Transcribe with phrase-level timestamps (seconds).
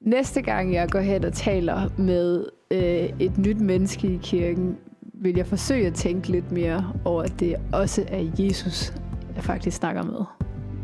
[0.00, 4.76] Næste gang jeg går hen og taler med øh, et nyt menneske i kirken,
[5.14, 8.92] vil jeg forsøge at tænke lidt mere over, at det også er Jesus,
[9.34, 10.24] jeg faktisk snakker med.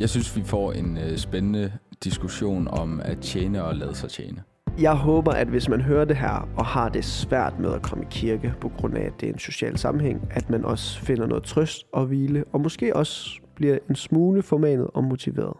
[0.00, 1.72] Jeg synes, vi får en øh, spændende
[2.04, 4.42] diskussion om at tjene og lade sig tjene.
[4.80, 8.04] Jeg håber, at hvis man hører det her og har det svært med at komme
[8.04, 11.26] i kirke på grund af, at det er en social sammenhæng, at man også finder
[11.26, 15.56] noget trøst og hvile, og måske også bliver en smule formanet og motiveret.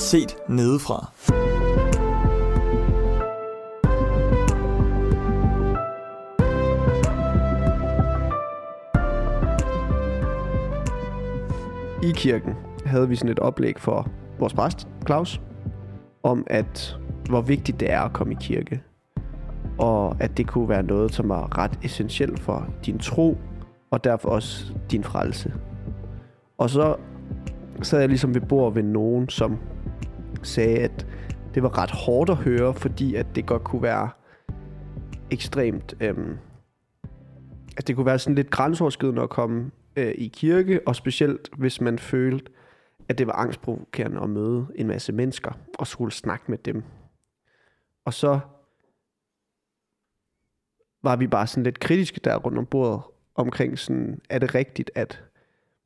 [0.00, 1.12] Set nedefra.
[12.02, 14.08] I kirken havde vi sådan et oplæg for
[14.38, 15.40] vores præst, Claus,
[16.22, 18.82] om at hvor vigtigt det er at komme i kirke.
[19.78, 23.38] Og at det kunne være noget, som var ret essentielt for din tro,
[23.90, 25.52] og derfor også din frelse.
[26.58, 26.96] Og så
[27.82, 29.58] sad jeg ligesom ved bord ved nogen, som
[30.42, 31.06] sagde, at
[31.54, 34.10] det var ret hårdt at høre, fordi at det godt kunne være
[35.30, 35.94] ekstremt...
[36.00, 36.38] Øhm,
[37.76, 41.80] at det kunne være sådan lidt grænseoverskridende at komme øh, i kirke, og specielt hvis
[41.80, 42.52] man følte,
[43.08, 46.82] at det var angstprovokerende at møde en masse mennesker og skulle snakke med dem.
[48.04, 48.40] Og så
[51.02, 53.02] var vi bare sådan lidt kritiske der rundt om bordet
[53.34, 55.24] omkring sådan, er det rigtigt, at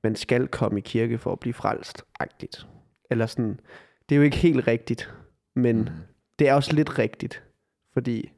[0.02, 2.66] man skal komme i kirke for at blive frelst, agtigt.
[3.11, 3.61] Eller sådan,
[4.08, 5.14] det er jo ikke helt rigtigt,
[5.55, 5.88] men mm.
[6.38, 7.44] det er også lidt rigtigt,
[7.92, 8.33] fordi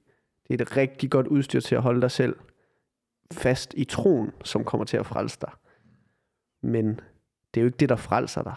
[0.48, 2.36] det er et rigtig godt udstyr til at holde dig selv
[3.32, 5.52] fast i troen, som kommer til at frelse dig.
[6.62, 7.00] Men
[7.54, 8.54] det er jo ikke det, der frelser dig.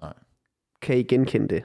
[0.00, 0.14] Nej.
[0.80, 1.64] Kan I genkende det?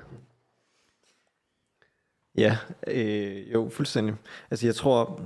[2.36, 4.16] Ja, øh, jo, fuldstændig.
[4.52, 5.22] Altså jeg tror,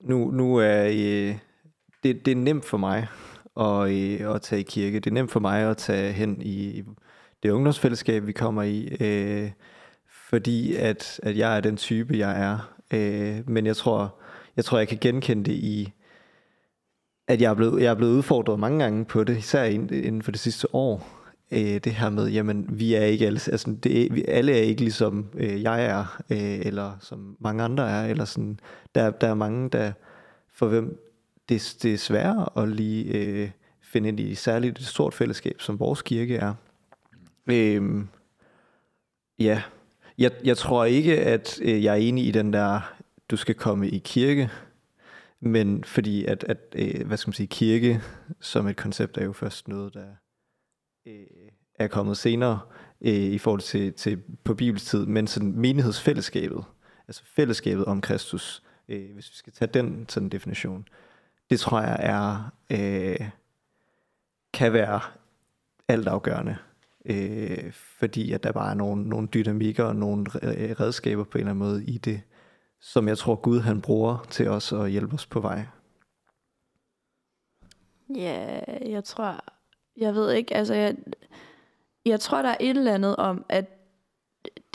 [0.00, 1.38] nu, nu er øh,
[2.02, 3.08] det, det er nemt for mig
[3.58, 5.00] og, øh, og tage i kirke.
[5.00, 6.82] Det er nemt for mig at tage hen i
[7.42, 9.50] det ungdomsfællesskab, vi kommer i, øh,
[10.28, 12.74] fordi at, at jeg er den type, jeg er.
[12.90, 14.20] Øh, men jeg tror,
[14.56, 15.92] jeg tror, jeg kan genkende det i,
[17.28, 20.30] at jeg er blevet, jeg er blevet udfordret mange gange på det, især inden for
[20.30, 21.08] det sidste år.
[21.50, 24.80] Øh, det her med, jamen, vi er ikke alle, altså, det, vi, alle er ikke
[24.80, 28.60] ligesom øh, jeg er, øh, eller som mange andre er, eller sådan,
[28.94, 29.92] der, der er mange, der,
[30.52, 31.07] for hvem
[31.48, 33.50] det, det er sværere at lige øh,
[33.80, 36.54] finde ind i særligt et stort fællesskab, som vores kirke er.
[37.46, 38.04] Øh,
[39.38, 39.62] ja,
[40.18, 42.94] jeg, jeg tror ikke, at øh, jeg er enig i den der,
[43.30, 44.50] du skal komme i kirke,
[45.40, 48.02] men fordi at, at øh, hvad skal man sige, kirke
[48.40, 50.06] som et koncept er jo først noget, der
[51.06, 51.26] øh,
[51.74, 52.60] er kommet senere
[53.00, 56.64] øh, i forhold til, til på bibelstid, men sådan menighedsfællesskabet,
[57.08, 60.88] altså fællesskabet om Kristus, øh, hvis vi skal tage den sådan definition,
[61.50, 63.30] det tror jeg er, øh,
[64.54, 65.00] kan være
[65.88, 66.56] altafgørende,
[67.04, 70.26] øh, fordi at der bare er nogle, nogle dynamikker og nogle
[70.80, 72.20] redskaber på en eller anden måde i det,
[72.80, 75.66] som jeg tror Gud han bruger til os at hjælpe os på vej.
[78.16, 79.44] Ja, jeg tror,
[79.96, 80.96] jeg ved ikke, altså jeg,
[82.04, 83.64] jeg tror, der er et eller andet om, at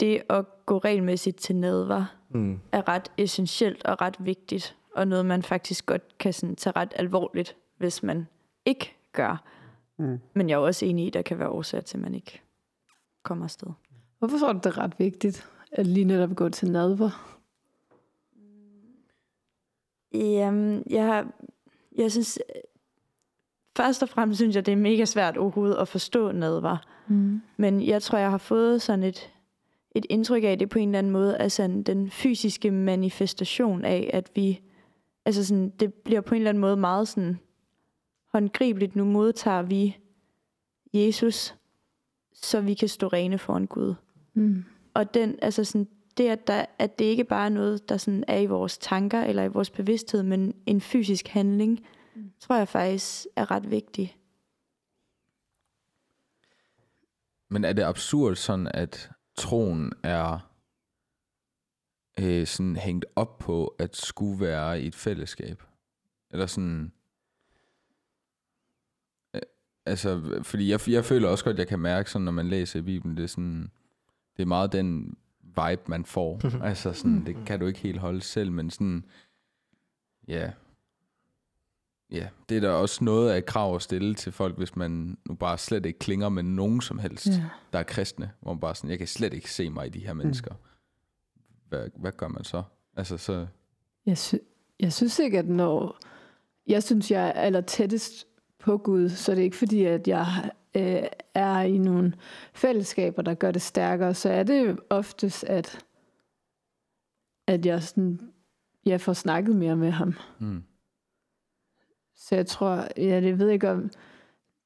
[0.00, 2.60] det at gå regelmæssigt til nadver mm.
[2.72, 6.92] er ret essentielt og ret vigtigt, og noget, man faktisk godt kan sådan tage ret
[6.96, 8.26] alvorligt, hvis man
[8.64, 9.42] ikke gør.
[9.96, 10.18] Mm.
[10.34, 12.40] Men jeg er også enig i, at der kan være årsager til, at man ikke
[13.22, 13.68] kommer afsted.
[14.18, 17.38] Hvorfor tror du, det er ret vigtigt, at lige netop gå til nadver?
[20.12, 21.26] Jamen, jeg,
[21.96, 22.38] jeg synes,
[23.76, 26.76] først og fremmest synes jeg, det er mega svært overhovedet at forstå nadver.
[27.08, 27.42] Mm.
[27.56, 29.30] Men jeg tror, jeg har fået sådan et,
[29.94, 34.30] et indtryk af det på en eller anden måde, altså den fysiske manifestation af, at
[34.34, 34.60] vi,
[35.24, 37.38] altså sådan, det bliver på en eller anden måde meget sådan
[38.32, 38.96] håndgribeligt.
[38.96, 39.96] Nu modtager vi
[40.94, 41.54] Jesus,
[42.32, 43.94] så vi kan stå rene foran Gud.
[44.34, 44.64] Mm.
[44.94, 48.24] Og den, altså sådan, det, at, der, at det ikke bare er noget, der sådan
[48.28, 52.30] er i vores tanker eller i vores bevidsthed, men en fysisk handling, mm.
[52.40, 54.16] tror jeg faktisk er ret vigtig.
[57.50, 60.53] Men er det absurd sådan, at troen er
[62.20, 65.62] øh, sådan hængt op på at skulle være i et fællesskab?
[66.30, 66.92] Eller sådan...
[69.34, 69.40] Øh,
[69.86, 72.78] altså, fordi jeg, jeg føler også godt, at jeg kan mærke, sådan, når man læser
[72.78, 73.70] i Bibelen, det er sådan...
[74.36, 76.40] Det er meget den vibe, man får.
[76.64, 79.04] altså sådan, det kan du ikke helt holde selv, men sådan,
[80.28, 80.50] ja,
[82.10, 85.18] ja, det er da også noget af et krav at stille til folk, hvis man
[85.28, 87.44] nu bare slet ikke klinger med nogen som helst, ja.
[87.72, 90.06] der er kristne, hvor man bare sådan, jeg kan slet ikke se mig i de
[90.06, 90.50] her mennesker.
[90.50, 90.73] Mm.
[91.68, 92.62] Hvad, hvad gør man så?
[92.96, 93.46] Altså så...
[94.06, 94.34] Jeg, sy-
[94.80, 95.98] jeg synes ikke, at når...
[96.66, 98.26] Jeg synes, jeg er aller tættest
[98.58, 101.02] på Gud, så det er ikke fordi, at jeg øh,
[101.34, 102.14] er i nogle
[102.54, 105.84] fællesskaber, der gør det stærkere, så er det oftest, at,
[107.46, 108.20] at jeg, sådan,
[108.86, 110.14] jeg får snakket mere med ham.
[110.38, 110.62] Mm.
[112.16, 113.90] Så jeg tror, ja, det ved jeg ikke om,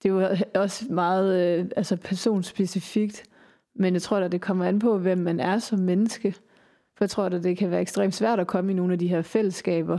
[0.03, 3.23] det er jo også meget øh, altså personspecifikt,
[3.75, 6.35] men jeg tror at det kommer an på, hvem man er som menneske.
[6.99, 9.09] For jeg tror at det kan være ekstremt svært at komme i nogle af de
[9.09, 9.99] her fællesskaber.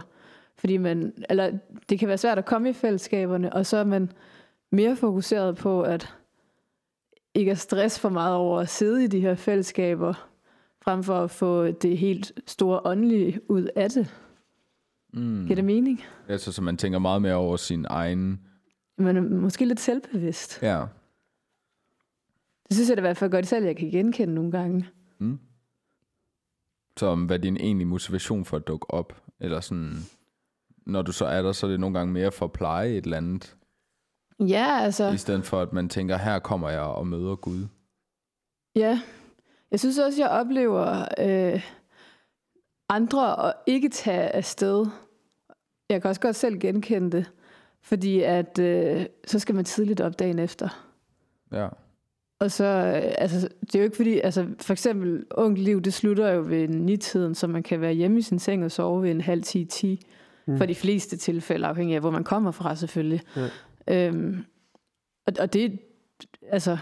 [0.57, 1.51] Fordi man, eller
[1.89, 4.11] det kan være svært at komme i fællesskaberne, og så er man
[4.71, 6.13] mere fokuseret på, at
[7.33, 10.29] ikke at stress for meget over at sidde i de her fællesskaber,
[10.81, 14.15] frem for at få det helt store åndelige ud af det.
[15.13, 15.43] Mm.
[15.45, 16.03] Giver det mening?
[16.27, 18.39] Altså, så man tænker meget mere over sin egen...
[18.97, 20.59] Man er måske lidt selvbevidst.
[20.61, 20.85] Ja.
[22.67, 24.87] Det synes jeg da i hvert fald godt selv, jeg kan genkende nogle gange.
[25.19, 25.39] Mm.
[26.97, 29.21] Så om hvad din egentlige motivation for at dukke op?
[29.39, 29.97] Eller sådan,
[30.85, 33.03] når du så er der, så er det nogle gange mere for at pleje et
[33.03, 33.55] eller andet,
[34.39, 35.09] Ja, altså...
[35.09, 37.67] i stedet for at man tænker, her kommer jeg og møder Gud.
[38.75, 39.01] Ja,
[39.71, 41.61] jeg synes også, jeg oplever øh,
[42.89, 44.85] andre at ikke tage afsted.
[45.89, 47.31] Jeg kan også godt selv genkende det,
[47.81, 50.89] fordi at øh, så skal man tidligt op dagen efter.
[51.51, 51.67] Ja.
[52.39, 55.93] Og så, øh, altså, det er jo ikke fordi, altså for eksempel ungt liv, det
[55.93, 59.11] slutter jo ved nitiden, så man kan være hjemme i sin seng og sove ved
[59.11, 59.87] en halv 10-10.
[60.47, 60.57] Mm.
[60.57, 63.21] For de fleste tilfælde, afhængig af hvor man kommer fra selvfølgelig.
[63.35, 64.07] Ja.
[64.07, 64.45] Øhm,
[65.27, 65.79] og, og det,
[66.49, 66.77] altså,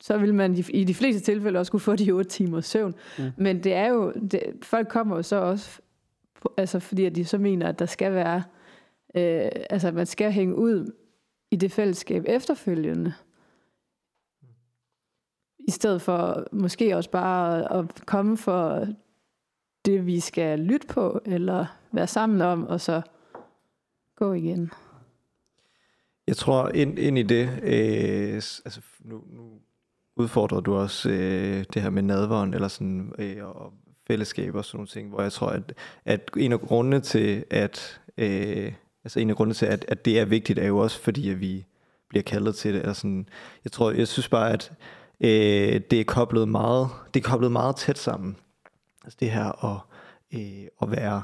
[0.00, 2.94] så vil man i, de fleste tilfælde også kunne få de 8 timers søvn.
[3.18, 3.24] Mm.
[3.36, 5.80] Men det er jo, det, folk kommer jo så også,
[6.56, 8.42] altså fordi at de så mener, at der skal være,
[9.14, 10.92] øh, altså at man skal hænge ud
[11.50, 13.14] i det fællesskab efterfølgende.
[15.70, 18.86] I stedet for måske også bare at komme for
[19.84, 23.02] det, vi skal lytte på, eller være sammen om, og så
[24.16, 24.70] gå igen.
[26.26, 29.50] Jeg tror, ind, ind i det, øh, altså nu, nu
[30.16, 33.72] udfordrer du også øh, det her med nadveren, eller sådan, øh, og
[34.06, 35.72] fællesskab og sådan nogle ting, hvor jeg tror, at,
[36.04, 38.72] at en af grundene til, at, øh,
[39.04, 41.40] altså en af grundene til, at, at det er vigtigt, er jo også fordi, at
[41.40, 41.66] vi
[42.08, 42.80] bliver kaldet til det.
[42.80, 43.28] Eller sådan,
[43.64, 44.72] jeg tror, jeg synes bare, at
[45.20, 48.36] øh, det er koblet meget, det er koblet meget tæt sammen.
[49.04, 49.80] Altså det her at,
[50.34, 51.22] øh, at være,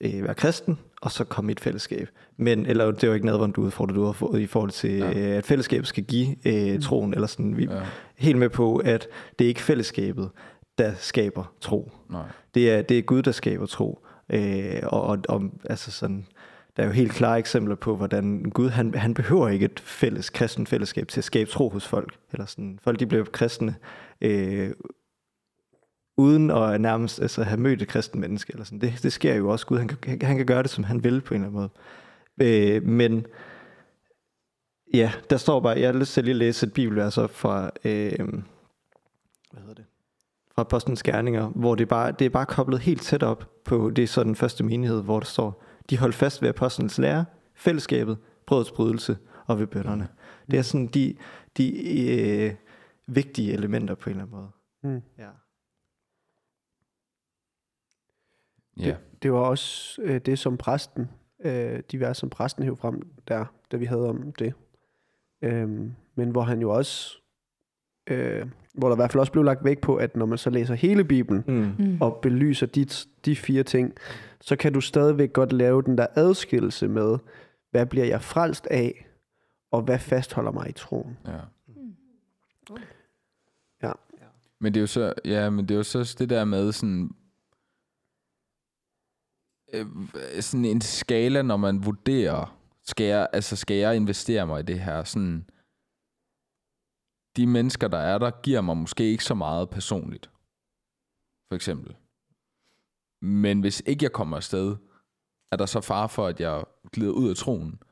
[0.00, 2.08] øh, være kristen, og så komme i et fællesskab.
[2.36, 4.92] Men, eller det er jo ikke noget, hvor du udfordrer du har i forhold til,
[4.96, 5.30] Ja.
[5.30, 7.56] øh, at fællesskabet skal give øh, troen, eller sådan.
[7.56, 7.82] Vi er ja.
[8.16, 9.08] helt med på, at
[9.38, 10.30] det er ikke fællesskabet,
[10.78, 11.92] der skaber tro.
[12.10, 12.22] Nej.
[12.54, 13.98] Det er, det er Gud, der skaber tro.
[14.30, 16.26] Øh, og, og, og altså sådan,
[16.78, 20.30] der er jo helt klare eksempler på, hvordan Gud, han, han behøver ikke et fælles
[20.30, 22.18] kristen fællesskab til at skabe tro hos folk.
[22.32, 23.74] Eller sådan, folk de bliver kristne,
[24.20, 24.70] øh,
[26.16, 28.52] uden at nærmest altså, have mødt et kristen menneske.
[28.52, 28.80] Eller sådan.
[28.80, 29.66] Det, det sker jo også.
[29.66, 31.70] Gud, han kan, han kan gøre det, som han vil på en eller anden
[32.38, 32.76] måde.
[32.76, 33.26] Øh, men
[34.94, 38.18] ja, der står bare, jeg har lyst til lige læse et bibelvers altså fra, øh,
[39.52, 39.84] hvad hedder det?
[40.54, 44.02] fra Apostlenes Gerninger, hvor det, bare, det er bare koblet helt tæt op på, det
[44.02, 47.24] er så den første menighed, hvor der står, de holdt fast ved Apostlenes lære,
[47.54, 50.08] fællesskabet, brødets brydelse og ved bønderne.
[50.50, 51.16] Det er sådan de,
[51.56, 51.68] de
[52.10, 52.54] øh,
[53.06, 54.50] vigtige elementer på en eller anden måde.
[54.94, 55.02] Mm.
[55.18, 55.30] Ja.
[58.78, 58.96] Ja.
[59.22, 63.44] Det var også øh, det, som præsten, øh, de vers, som præsten hævde frem der,
[63.72, 64.54] da vi havde om det.
[65.42, 67.22] Øhm, men hvor han jo også,
[68.06, 68.46] øh,
[68.78, 70.74] hvor der i hvert fald også blev lagt vægt på, at når man så læser
[70.74, 71.84] hele Bibelen, Mm.
[71.86, 71.98] Mm.
[72.00, 72.84] og belyser de,
[73.24, 73.92] de fire ting,
[74.40, 77.18] så kan du stadigvæk godt lave den der adskillelse med,
[77.70, 79.06] hvad bliver jeg frelst af,
[79.70, 81.16] og hvad fastholder mig i troen.
[81.26, 81.32] ja.
[83.82, 83.92] Ja.
[84.60, 87.10] Men det er jo så, ja, men det er jo så det der med sådan,
[89.74, 89.86] øh,
[90.40, 94.80] sådan en skala, når man vurderer, skal jeg, altså skal jeg investere mig i det
[94.80, 95.44] her, sådan,
[97.38, 100.30] de mennesker, der er der, giver mig måske ikke så meget personligt,
[101.48, 101.96] for eksempel.
[103.22, 104.76] Men hvis ikke jeg kommer afsted,
[105.52, 107.82] er der så far for, at jeg glider ud af troen.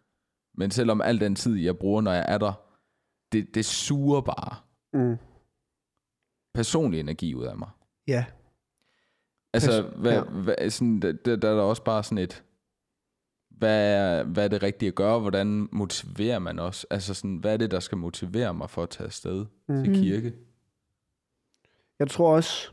[0.54, 2.52] Men selvom al den tid, jeg bruger, når jeg er der,
[3.32, 4.56] det, det suger bare
[4.92, 5.16] Mm.
[6.54, 7.70] personlig energi ud af mig.
[8.08, 8.24] Ja.
[9.54, 10.22] Altså, hvad, ja.
[10.22, 12.44] hvad, sådan, der, der der er der også bare sådan et,
[13.56, 15.18] hvad er, hvad er det rigtige at gøre?
[15.20, 16.86] Hvordan motiverer man også?
[16.90, 19.84] Altså, sådan, hvad er det, der skal motivere mig for at tage afsted Mm.
[19.84, 20.32] til kirke?
[21.98, 22.70] Jeg tror også,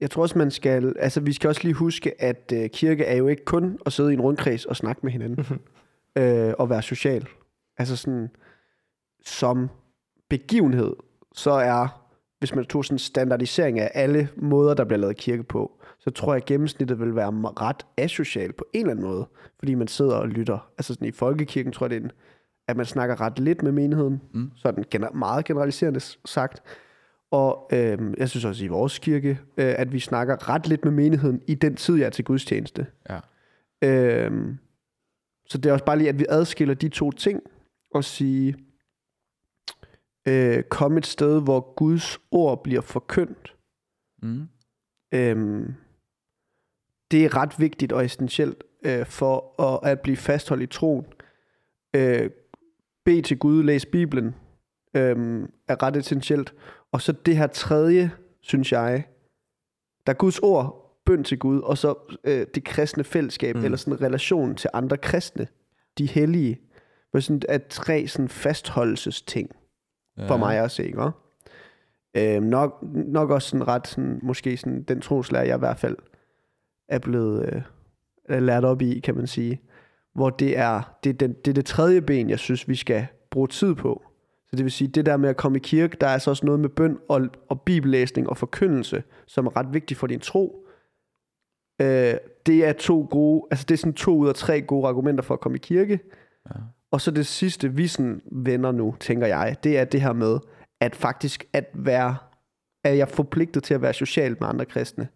[0.00, 3.16] jeg tror også, man skal, altså vi skal også lige huske, at øh, kirke er
[3.16, 5.44] jo ikke kun at sidde i en rundkreds og snakke med hinanden,
[6.18, 7.26] øh, og være social.
[7.78, 8.28] Altså sådan,
[9.24, 9.68] som
[10.28, 10.96] begivenhed,
[11.34, 12.02] så er
[12.38, 15.75] hvis man tog sådan en standardisering af alle måder, der bliver lavet kirke på,
[16.06, 19.74] så tror jeg, at gennemsnittet vil være ret asocial på en eller anden måde, fordi
[19.74, 20.70] man sidder og lytter.
[20.78, 22.12] Altså sådan i folkekirken tror jeg, det er en,
[22.68, 24.50] at man snakker ret lidt med menigheden, mm.
[24.56, 26.62] sådan gener- meget generaliserende sagt.
[27.30, 30.92] Og øh, jeg synes også i vores kirke, øh, at vi snakker ret lidt med
[30.92, 32.86] menigheden i den tid, jeg er til gudstjeneste.
[33.10, 33.20] Ja.
[33.84, 34.54] Øh,
[35.48, 37.42] så det er også bare lige, at vi adskiller de to ting
[37.94, 38.56] og sige,
[40.28, 43.56] øh, kom et sted, hvor Guds ord bliver forkyndt.
[44.22, 44.48] Mm.
[45.14, 45.74] Øhm,
[47.10, 51.06] det er ret vigtigt og essentielt øh, for at, at blive fastholdt i troen.
[51.96, 52.30] Øh,
[53.04, 54.34] bed til Gud, læs Bibelen,
[54.94, 56.54] øh, er ret essentielt.
[56.92, 58.10] Og så det her tredje,
[58.40, 59.04] synes jeg,
[60.06, 61.94] der er Guds ord, bøn til Gud, og så
[62.24, 63.64] øh, det kristne fællesskab, mm.
[63.64, 65.46] eller sådan en relation til andre kristne,
[65.98, 66.60] de hellige,
[67.10, 69.50] hvor sådan er tre sådan fastholdelsesting
[70.26, 70.36] for Ja.
[70.36, 71.10] mig at se, ikke?
[72.16, 75.96] Øh, nok, nok også sådan ret, sådan, måske sådan, den troslærer, jeg i hvert fald
[76.88, 77.62] er blevet øh,
[78.28, 79.60] er lært op i, kan man sige.
[80.14, 83.06] Hvor det er, det, er den, det er det tredje ben, jeg synes, vi skal
[83.30, 84.02] bruge tid på.
[84.46, 86.46] Så det vil sige, det der med at komme i kirke, der er altså også
[86.46, 90.66] noget med bøn og, og bibellæsning og forkyndelse, som er ret vigtigt for din tro.
[91.80, 92.14] Øh,
[92.46, 95.34] det er to gode, altså det er sådan to ud af tre gode argumenter for
[95.34, 96.00] at komme i kirke.
[96.50, 96.60] Ja.
[96.90, 100.38] Og så det sidste, vi sådan vender nu, tænker jeg, det er det her med,
[100.80, 102.16] at faktisk at være,
[102.84, 105.08] er jeg forpligtet til at være social med andre kristne.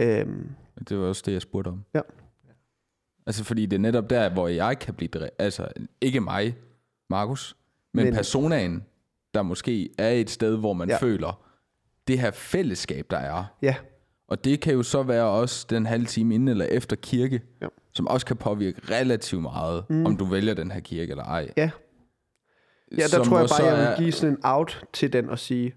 [0.00, 0.50] Øhm,
[0.88, 1.84] Det var også det, jeg spurgte om.
[1.94, 2.00] Ja.
[3.26, 5.30] Altså, fordi det er netop der, hvor jeg kan blive drevet.
[5.38, 5.68] Altså,
[6.00, 6.56] ikke mig,
[7.10, 7.56] Markus,
[7.94, 8.84] men, Men- personaen,
[9.34, 10.96] der måske er et sted, hvor man Ja.
[10.96, 11.44] føler,
[12.08, 13.44] det her fællesskab, der er.
[13.62, 13.74] ja,
[14.28, 17.66] Og det kan jo så være også den halve time inden eller efter kirke, Ja.
[17.94, 20.06] som også kan påvirke relativt meget, mm.
[20.06, 21.52] om du vælger den her kirke eller ej.
[21.56, 21.70] ja.
[22.92, 25.38] Ja, der Som tror jeg bare, jeg vil give sådan en out til den og
[25.38, 25.74] sige,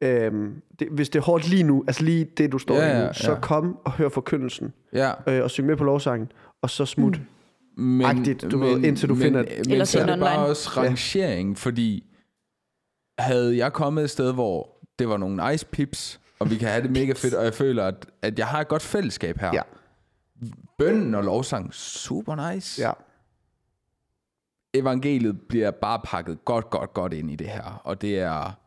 [0.00, 2.94] øhm, det, hvis det er hårdt lige nu, altså lige det, du står Ja, ja,
[2.96, 3.40] i nu, ja, så ja.
[3.40, 7.20] kom og hør forkyndelsen, Ja, øh, og syng med på lovsangen, og så smut.
[7.76, 7.82] Mm.
[7.84, 10.70] men, Agtigt, du ved, indtil du men, finder- Men Eller så er det bare også
[10.76, 12.04] rangering, fordi
[13.18, 16.82] havde jeg kommet et sted, hvor det var nogle nice pips, og vi kan have
[16.82, 19.50] det mega fedt, og jeg føler, at, at jeg har et godt fællesskab her.
[19.54, 19.62] Ja.
[20.78, 22.82] Bønnen og lovsang, super nice.
[22.82, 22.92] Ja,
[24.74, 28.58] Evangeliet bliver bare pakket godt, godt, godt ind i det her, og det er...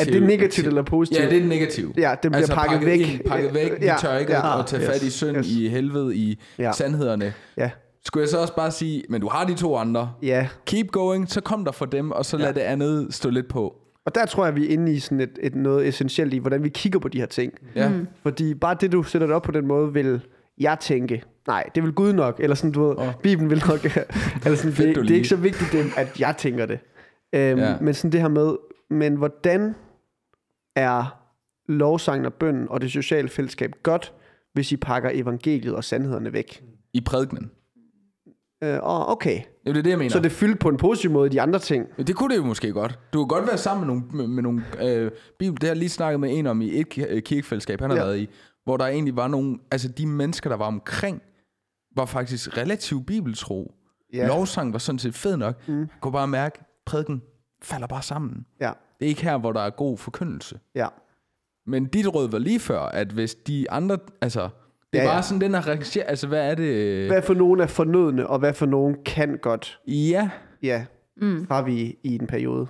[0.00, 1.24] er det negativt eller positivt?
[1.24, 1.96] Ja, det er negativt.
[1.98, 3.00] Ja, det bliver pakket væk.
[3.00, 3.70] Ind, pakket væk.
[3.80, 4.60] Vi Ja, tør ikke ja.
[4.60, 5.48] at tage Yes, fat i synd, yes.
[5.50, 6.72] i helvede, i Ja.
[6.72, 7.32] sandhederne.
[7.56, 7.70] Ja,
[8.04, 10.12] Skulle jeg så også bare sige, men du har de to andre.
[10.22, 10.48] ja.
[10.66, 12.52] Keep going, så kom der for dem, og så lad Ja.
[12.52, 13.74] det andet stå lidt på.
[14.06, 16.64] Og der tror jeg, vi er inde i sådan et, et noget essentielt i, hvordan
[16.64, 17.52] vi kigger på de her ting.
[17.76, 17.88] Ja.
[17.88, 18.06] Mm.
[18.22, 20.20] Fordi bare det, du sætter det op på den måde, vil
[20.60, 23.06] jeg tænke, nej, det vil Gud nok, eller sådan, du ved, oh.
[23.22, 23.84] Bibelen vil nok,
[24.44, 26.78] eller sådan, Fedt, det, det er ikke så vigtigt, det, at jeg tænker det.
[27.34, 27.74] Øhm, ja.
[27.80, 28.52] Men sådan det her med,
[28.92, 29.74] men hvordan
[30.76, 31.18] er
[31.68, 34.12] lovsangen og bønden og det sociale fællesskab godt,
[34.54, 36.64] hvis I pakker evangeliet og sandhederne væk?
[36.92, 37.50] I prædikenen.
[38.64, 40.10] Øh, og okay, Ja, det er det, jeg mener.
[40.10, 41.86] så det er fyldt på en positiv måde de andre ting.
[41.96, 42.98] Men det kunne det jo måske godt.
[43.12, 45.60] Du kunne godt være sammen med nogle, med, med nogle øh, bibel.
[45.60, 48.02] Det har jeg lige snakket med en om i et øh, kirkefællesskab, han har Ja.
[48.02, 48.08] ja.
[48.08, 48.28] været i,
[48.64, 51.22] hvor der egentlig var nogle, altså de mennesker, der var omkring,
[51.96, 53.74] var faktisk relativt bibeltro.
[54.12, 54.18] Ja.
[54.18, 54.26] Ja.
[54.26, 55.68] Lovsang var sådan set fed nok.
[55.68, 55.86] Mm.
[56.00, 57.22] Kunne bare mærke, prædiken
[57.62, 58.46] falder bare sammen.
[58.60, 60.60] Ja, Det er ikke her, hvor der er god forkyndelse.
[60.74, 60.86] ja,
[61.66, 64.48] Men dit råd var lige før, at hvis de andre, altså,
[64.92, 67.06] det er Ja, ja, bare sådan den her rangering, altså hvad er det?
[67.06, 70.30] hvad for nogen er fornødne, og hvad for nogen kan godt Ja,
[70.62, 71.46] Ja, Mm.
[71.50, 72.66] har vi i en periode.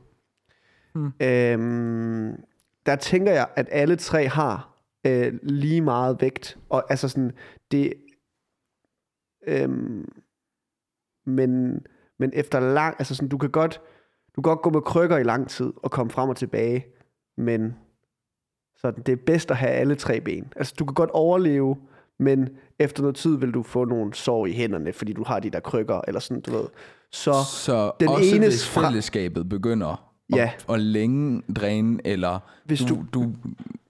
[0.95, 1.13] Mm.
[1.23, 2.45] Øhm,
[2.87, 6.59] der tænker jeg, at alle tre har øh, lige meget vægt.
[6.69, 7.33] Og altså sådan,
[7.71, 7.93] det...
[9.47, 10.09] Øhm,
[11.27, 11.81] men,
[12.19, 12.97] men efter lang...
[12.99, 13.81] Altså sådan, du kan godt...
[14.37, 16.87] Du kan godt gå med krykker i lang tid og komme frem og tilbage,
[17.37, 17.77] men
[18.77, 20.53] sådan, det er bedst at have alle tre ben.
[20.57, 21.77] Altså, du kan godt overleve,
[22.19, 22.49] men
[22.79, 25.61] efter noget tid vil du få nogle sår i hænderne, fordi du har de der
[25.61, 26.65] krykker, eller sådan, du ved.
[27.11, 29.99] Så så den også enes hvis fællesskabet begynder at,
[30.39, 30.53] Ja.
[30.69, 33.33] at længe dræne, eller Hvis du, du- du,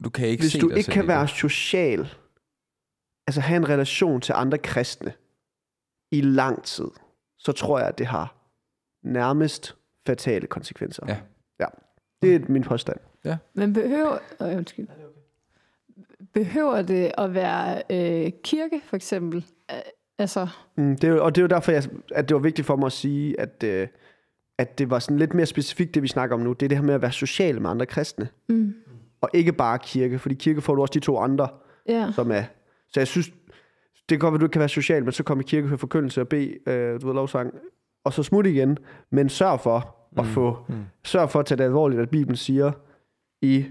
[0.04, 2.08] du kan ikke hvis se du dig ikke kan være social,
[3.26, 5.12] altså have en relation til andre kristne
[6.12, 6.88] i lang tid,
[7.38, 8.34] så tror jeg, at det har
[9.04, 11.02] nærmest fatale konsekvenser.
[11.08, 11.16] Ja.
[11.60, 11.66] ja.
[12.22, 12.96] Det er min påstand.
[13.54, 14.18] Men behøver...
[14.42, 14.88] Øh, undskyld.
[16.34, 19.44] Behøver det at være øh, kirke, for eksempel?
[20.18, 22.76] Altså, Mm, det er, og det er jo derfor, jeg, at det var vigtigt for
[22.76, 23.88] mig at sige, at, øh,
[24.58, 26.52] at det var sådan lidt mere specifikt, det vi snakker om nu.
[26.52, 28.28] Det er det her med at være social med andre kristne.
[28.48, 28.74] mm,
[29.20, 31.48] Og ikke bare kirke, fordi kirke får du også de to andre,
[31.88, 32.12] ja.
[32.14, 32.42] som er...
[32.88, 35.40] Så jeg synes, det kan godt være, du ikke kan være social, men så kom
[35.40, 37.54] i kirke for forkyndelse og bede, øh, du ved, lovsang,
[38.04, 38.78] og så smut igen.
[39.10, 40.74] Men sørg for at få, Mm.
[41.04, 42.72] sørg for at tage det alvorligt, at Bibelen siger,
[43.42, 43.64] i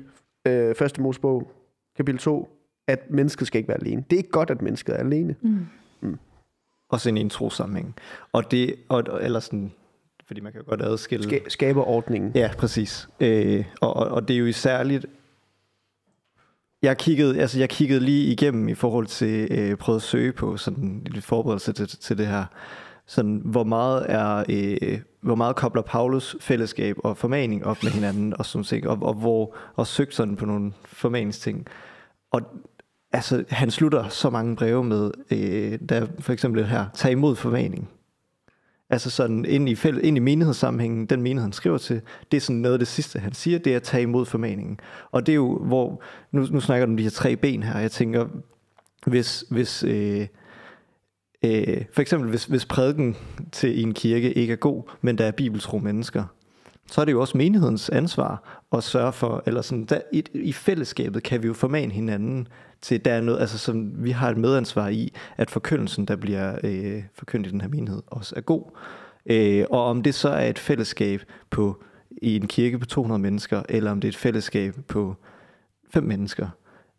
[0.47, 1.51] øh, første Mosebog,
[1.97, 2.49] kapitel 2,
[2.87, 4.03] at mennesket skal ikke være alene.
[4.09, 5.35] Det er ikke godt, at mennesket er alene.
[5.41, 5.67] Mm.
[6.89, 7.95] Også ind i en trosammenhæng.
[8.31, 9.71] Og det, og, eller sådan,
[10.27, 11.25] fordi man kan jo godt adskille...
[11.37, 12.31] Ska- skaber ordningen.
[12.35, 13.09] Ja, præcis.
[13.19, 15.05] Øh, og, og, og det er jo særligt...
[16.81, 20.57] Jeg kiggede, altså jeg kiggede lige igennem i forhold til, øh, prøvede at søge på
[20.57, 22.45] sådan lidt forberedelse til, til det her.
[23.05, 28.37] Sådan, hvor meget er, øh, hvor meget kobler Paulus fællesskab og formaning op med hinanden
[28.37, 31.67] og sådan ting, og, og hvor og søgt sådan på nogle formaningsting.
[32.31, 32.41] Og
[33.11, 37.89] altså, han slutter så mange breve med, øh, der for eksempel her, tag imod formaning.
[38.89, 42.41] Altså sådan ind i, fæld, ind i menighedssammenhængen, den menighed han skriver til, det er
[42.41, 44.79] sådan noget af det sidste, han siger, det er at tage imod formaningen.
[45.11, 47.79] Og det er jo, hvor, nu, nu snakker du om de her tre ben her,
[47.79, 48.27] jeg tænker,
[49.05, 50.27] hvis, hvis øh,
[51.45, 53.15] øh, for eksempel hvis, hvis prædiken
[53.51, 56.23] til en kirke ikke er god, men der er bibeltro mennesker,
[56.91, 60.53] så er det jo også menighedens ansvar at sørge for, eller sådan, der, i, i
[60.53, 62.47] fællesskabet kan vi jo formane hinanden
[62.81, 66.57] til, der er noget, altså som vi har et medansvar i, at forkyndelsen, der bliver
[66.63, 68.63] øh, forkyndt i den her menighed, også er god.
[69.25, 71.83] Øh, og om det så er et fællesskab på
[72.21, 75.15] i en kirke på 200 mennesker, eller om det er et fællesskab på
[75.93, 76.47] fem mennesker,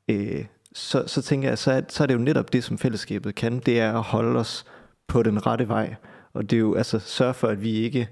[0.09, 3.35] øh, så, så tænker jeg, så er, så er det jo netop det, som fællesskabet
[3.35, 4.65] kan, det er at holde os
[5.09, 5.95] på den rette vej.
[6.33, 8.09] Og det er jo altså sørge for, at vi ikke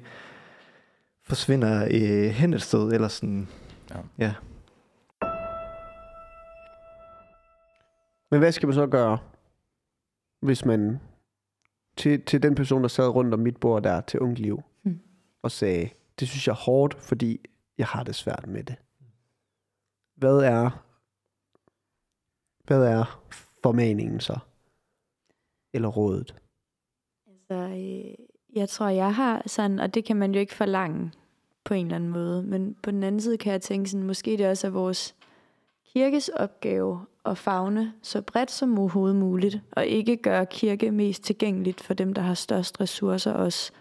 [1.23, 3.49] forsvinder øh, hen et sted, eller sådan,
[3.90, 3.97] Ja.
[4.19, 4.35] ja.
[8.31, 9.19] Men hvad skal man så gøre,
[10.43, 11.00] hvis man
[11.97, 15.00] til, til den person, der sad rundt om mit bord der til ung liv, Hmm.
[15.43, 15.88] og sagde,
[16.21, 17.40] det synes jeg er hårdt, fordi
[17.79, 18.76] jeg har det svært med det.
[20.17, 20.85] Hvad er,
[22.67, 23.21] hvad er
[23.62, 24.38] formaningen så?
[25.75, 26.35] Eller rådet?
[27.26, 28.14] Altså, øh,
[28.57, 31.12] jeg tror, jeg har sådan, og det kan man jo ikke forlange
[31.64, 34.37] på en eller anden måde, men på den anden side kan jeg tænke sådan, måske
[34.37, 35.14] det også er vores
[35.93, 41.81] kirkes opgave at fagne så bredt som overhovedet muligt, og ikke gøre kirke mest tilgængeligt
[41.81, 43.73] for dem, der har størst ressourcer også,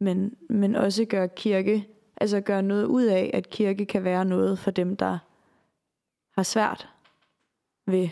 [0.00, 4.58] men, men også gøre kirke, altså gøre noget ud af, at kirke kan være noget
[4.58, 5.18] for dem, der
[6.36, 6.88] har svært
[7.86, 8.08] ved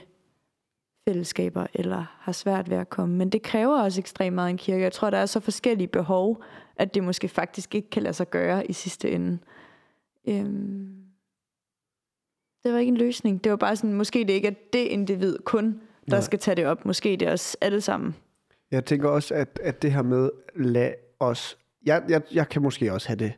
[1.09, 3.17] fællesskaber, eller har svært ved at komme.
[3.17, 4.83] Men det kræver også ekstremt meget en kirke.
[4.83, 6.43] Jeg tror, der er så forskellige behov,
[6.77, 9.39] at det måske faktisk ikke kan lade sig gøre i sidste ende.
[10.29, 10.95] Øhm.
[12.65, 13.45] Det var ikke en løsning.
[13.45, 16.21] Det var bare sådan, måske det ikke er det individ kun, der Nej.
[16.21, 16.85] skal tage det op.
[16.85, 18.17] Måske det er os alle sammen.
[18.71, 21.59] Jeg tænker også, at, at det her med, lad os...
[21.87, 23.33] Jeg, jeg, jeg kan måske også have det...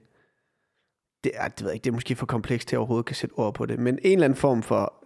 [1.24, 3.16] Det er, det ved jeg ikke, det er måske for komplekst til at overhovedet kan
[3.16, 4.99] sætte ord på det, men en eller anden form for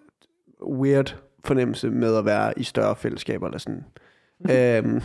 [0.67, 3.85] weird fornemmelse med at være i større fællesskaber eller sådan.
[4.51, 5.01] øhm,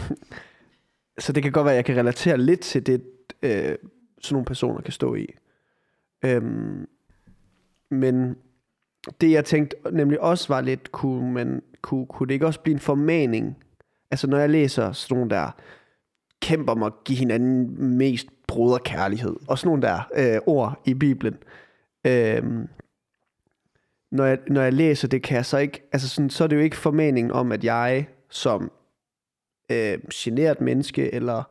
[1.20, 3.04] så det kan godt være, at jeg kan relatere lidt til det,
[3.44, 5.28] øh, sådan nogle personer kan stå i.
[6.26, 6.88] Øhm,
[7.92, 8.36] men
[9.22, 12.74] det jeg tænkte nemlig også var lidt, kunne, man, kunne, kunne det ikke også blive
[12.74, 13.58] en formaning
[14.12, 15.52] Altså når jeg læser sådan nogle der
[16.42, 21.38] kæmper om at give hinanden mest broderkærlighed, og sådan nogle der øh, ord i Bibelen,
[22.08, 22.44] øh,
[24.12, 26.56] når, jeg, når jeg læser det, kan jeg så ikke, altså sådan, så er det
[26.56, 28.72] jo ikke formaningen om, at jeg som
[29.72, 31.44] øh, generet menneske, eller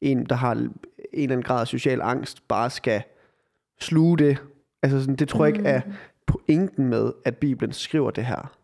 [0.00, 0.70] en, der har en
[1.12, 3.02] eller anden grad af social angst, bare skal
[3.80, 4.38] sluge det.
[4.82, 5.80] Altså sådan, det tror jeg ikke er
[6.26, 8.56] pointen med, at Bibelen skriver det her.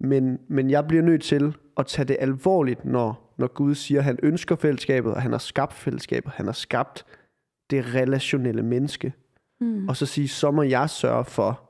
[0.00, 4.04] Men, men jeg bliver nødt til at tage det alvorligt, når, når Gud siger, at
[4.04, 7.04] han ønsker fællesskabet, og han har skabt fællesskabet, han har skabt
[7.70, 9.12] det relationelle menneske.
[9.60, 9.88] Mm.
[9.88, 11.67] Og så sige, så må jeg sørge for,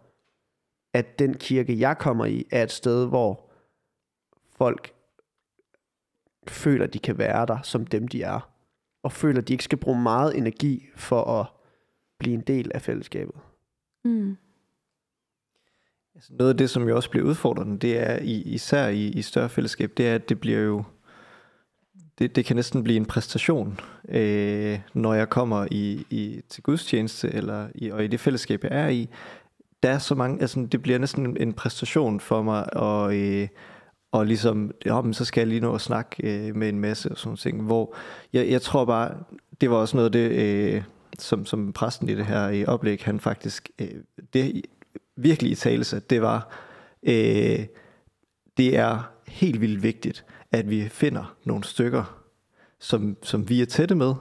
[0.99, 3.51] at den kirke, jeg kommer i, er et sted, hvor
[4.57, 4.95] folk
[6.49, 8.51] føler, de kan være der, som dem de er.
[9.03, 11.47] Og føler, at de ikke skal bruge meget energi for at
[12.19, 13.35] blive en del af fællesskabet.
[14.05, 14.37] Mm.
[16.15, 19.23] Altså noget af det, som jo også bliver udfordrende, det er i, især i, i
[19.23, 20.85] større fællesskab, det er, at det bliver jo,
[22.19, 27.35] det, det kan næsten blive en præstation, øh, når jeg kommer i, i, til gudstjeneste,
[27.35, 29.09] eller i, og i det fællesskab, jeg er i.
[29.83, 33.49] Der er så mange, altså det bliver næsten en, en præstation for mig, og, øh,
[34.13, 37.11] og ligesom, ja, men så skal jeg lige nå at snakke øh, med en masse
[37.11, 37.95] og sådan ting, hvor
[38.33, 39.15] jeg, jeg tror bare,
[39.61, 40.83] det var også noget af det, øh,
[41.19, 43.89] som, som præsten i det her i oplæg, han faktisk, øh,
[44.33, 44.63] det
[45.17, 46.49] virkelig i talelse, det var,
[47.03, 47.67] øh,
[48.57, 52.25] det er helt vildt vigtigt, at vi finder nogle stykker,
[52.81, 54.15] som, som vi er tætte med.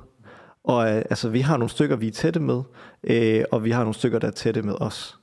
[0.64, 2.62] Og øh, altså, vi har nogle stykker, vi er tætte med,
[3.04, 5.18] øh, og vi har nogle stykker, der er tætte med os.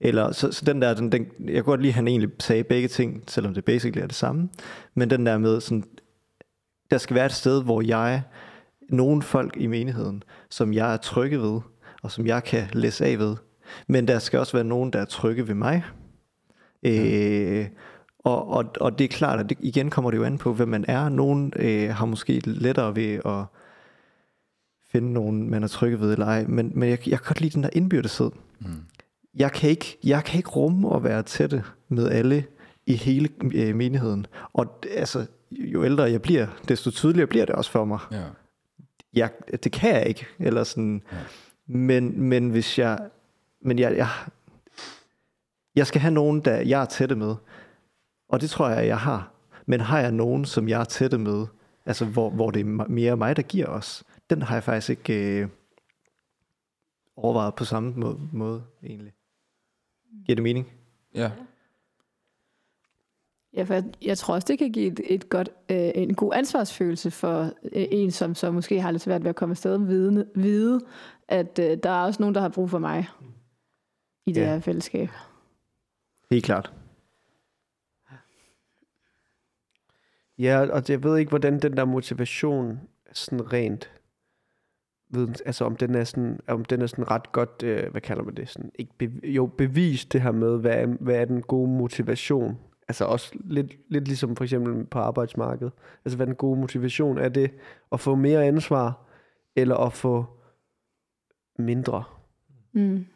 [0.00, 2.64] Eller, så, så den der, den, den, jeg kunne godt lide, at han egentlig sagde
[2.64, 4.48] begge ting, selvom det basically er det samme.
[4.94, 5.84] Men den der med, sådan,
[6.90, 8.22] der skal være et sted, hvor jeg,
[8.88, 11.60] nogle folk i menigheden, som jeg er trygge ved,
[12.02, 13.36] og som jeg kan læse af ved,
[13.86, 15.84] Men der skal også være nogen, der er trygge ved mig.
[16.82, 17.66] Øh,
[18.18, 20.68] og, og, og det er klart, at det, igen kommer det jo an på, hvem
[20.68, 21.08] man er.
[21.08, 23.44] Nogen øh, har måske lettere ved at
[24.90, 26.44] finde nogen, man er trygge ved eller ej.
[26.48, 28.30] Men, men jeg, jeg kan godt lide den der indbyrdeshed.
[28.60, 28.66] Mm.
[29.34, 32.44] Jeg kan, ikke, jeg kan ikke rumme at være tætte med alle
[32.86, 34.26] i hele øh, menigheden.
[34.52, 37.98] Og altså, jo ældre jeg bliver, desto tydeligere bliver det også for mig.
[38.12, 38.24] Ja.
[39.14, 39.30] Jeg,
[39.64, 40.26] det kan jeg ikke.
[40.38, 41.02] Eller sådan.
[41.12, 41.18] Ja.
[41.66, 42.98] Men, men hvis jeg...
[43.62, 44.08] Men jeg, jeg,
[45.76, 47.34] jeg skal have nogen, der jeg er tætte med.
[48.28, 49.32] Og det tror jeg, jeg har.
[49.66, 51.46] Men har jeg nogen, som jeg er tætte med,
[51.86, 54.90] altså hvor, hvor det er me- mere mig, der giver os, den har jeg faktisk
[54.90, 55.48] ikke øh,
[57.16, 59.12] overvejet på samme måde, måde egentlig.
[60.26, 60.72] Giver det mening?
[61.14, 61.30] ja.
[63.56, 66.32] Ja, for jeg, jeg tror også, det kan give et, et godt, øh, en god
[66.34, 67.50] ansvarsfølelse for øh,
[67.90, 70.80] en, som så måske har lidt svært ved at komme afsted med vide, vide
[71.28, 73.08] at øh, der er også nogen, der har brug for mig
[74.26, 74.46] i det Ja.
[74.46, 75.08] her fællesskab.
[76.30, 76.72] Helt klart.
[80.38, 82.80] Ja, og det, jeg ved ikke, hvordan den der motivation
[83.12, 83.90] sådan rent
[85.10, 88.22] ved, altså om den er sådan, om den er sådan ret godt, øh, hvad kalder
[88.22, 91.42] man det, sådan, ikke bev- jo, bevist det her med, hvad er, hvad er den
[91.42, 92.58] gode motivation?
[92.88, 95.72] Altså også lidt, lidt ligesom for eksempel på arbejdsmarkedet.
[96.04, 97.18] Altså hvad er den gode motivation?
[97.18, 97.50] Er det
[97.92, 99.06] at få mere ansvar,
[99.56, 100.24] eller at få
[101.58, 102.04] mindre?
[102.72, 103.06] Mm.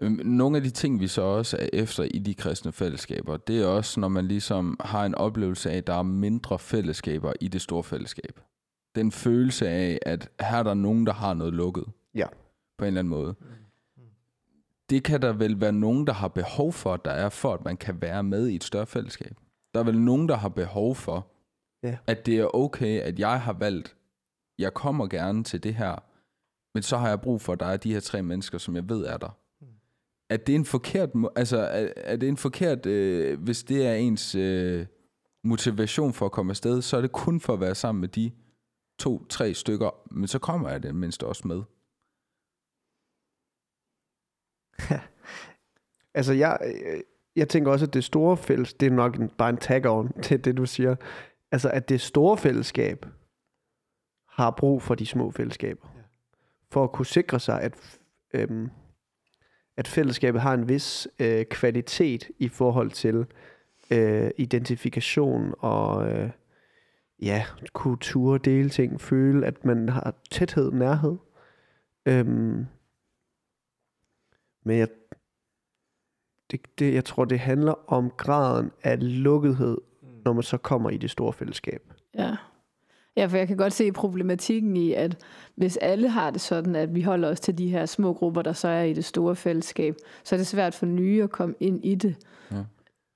[0.00, 3.62] Øhm, Nogle af de ting, vi så også er efter i de kristne fællesskaber, det
[3.62, 7.48] er også, når man ligesom har en oplevelse af, at der er mindre fællesskaber i
[7.48, 8.40] det store fællesskab.
[8.94, 11.84] Den følelse af, at her er der nogen, der har noget lukket.
[12.14, 12.26] Ja.
[12.78, 13.34] På en eller anden måde.
[14.90, 17.64] Det kan der vel være nogen, der har behov for, at der er for, at
[17.64, 19.36] man kan være med i et større fællesskab.
[19.74, 21.26] Der er vel nogen, der har behov for,
[21.82, 21.96] Ja.
[22.06, 23.96] at det er okay, at jeg har valgt,
[24.58, 25.96] jeg kommer gerne til det her,
[26.74, 28.88] men så har jeg brug for, at der er de her tre mennesker, som jeg
[28.88, 29.36] ved er der
[30.30, 33.94] er det en forkert, må- altså er, er det en forkert, øh, hvis det er
[33.94, 34.86] ens øh,
[35.44, 38.30] motivation for at komme afsted, så er det kun for at være sammen med de
[38.98, 41.62] to, tre stykker, men så kommer jeg det mindst også med.
[46.16, 46.58] Altså, jeg,
[47.36, 50.44] jeg tænker også, at det store fælles, det er nok en, bare en tag-on til
[50.44, 50.96] det, du siger.
[51.52, 53.06] Altså, at det store fællesskab
[54.28, 55.88] har brug for de små fællesskaber.
[55.96, 56.00] Ja.
[56.70, 57.98] For at kunne sikre sig, at,
[58.34, 58.70] øhm,
[59.76, 63.26] at fællesskabet har en vis øh, kvalitet i forhold til
[63.90, 66.30] øh, identifikation og øh,
[67.22, 71.16] ja, kultur, dele ting, føle, at man har tæthed, nærhed.
[72.06, 72.66] Øhm,
[74.64, 74.88] men jeg
[76.50, 79.78] det, det, jeg tror, det handler om graden af lukkethed,
[80.24, 81.92] når man så kommer i det store fællesskab.
[82.14, 82.36] Ja.
[83.16, 85.16] Ja, for jeg kan godt se problematikken i, at
[85.54, 88.52] hvis alle har det sådan, at vi holder os til de her små grupper, der
[88.52, 91.84] så er i det store fællesskab, så er det svært for nye at komme ind
[91.84, 92.16] i det.
[92.50, 92.62] Ja.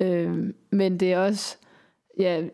[0.06, 1.56] Øhm, men det er også,
[2.18, 2.48] ja,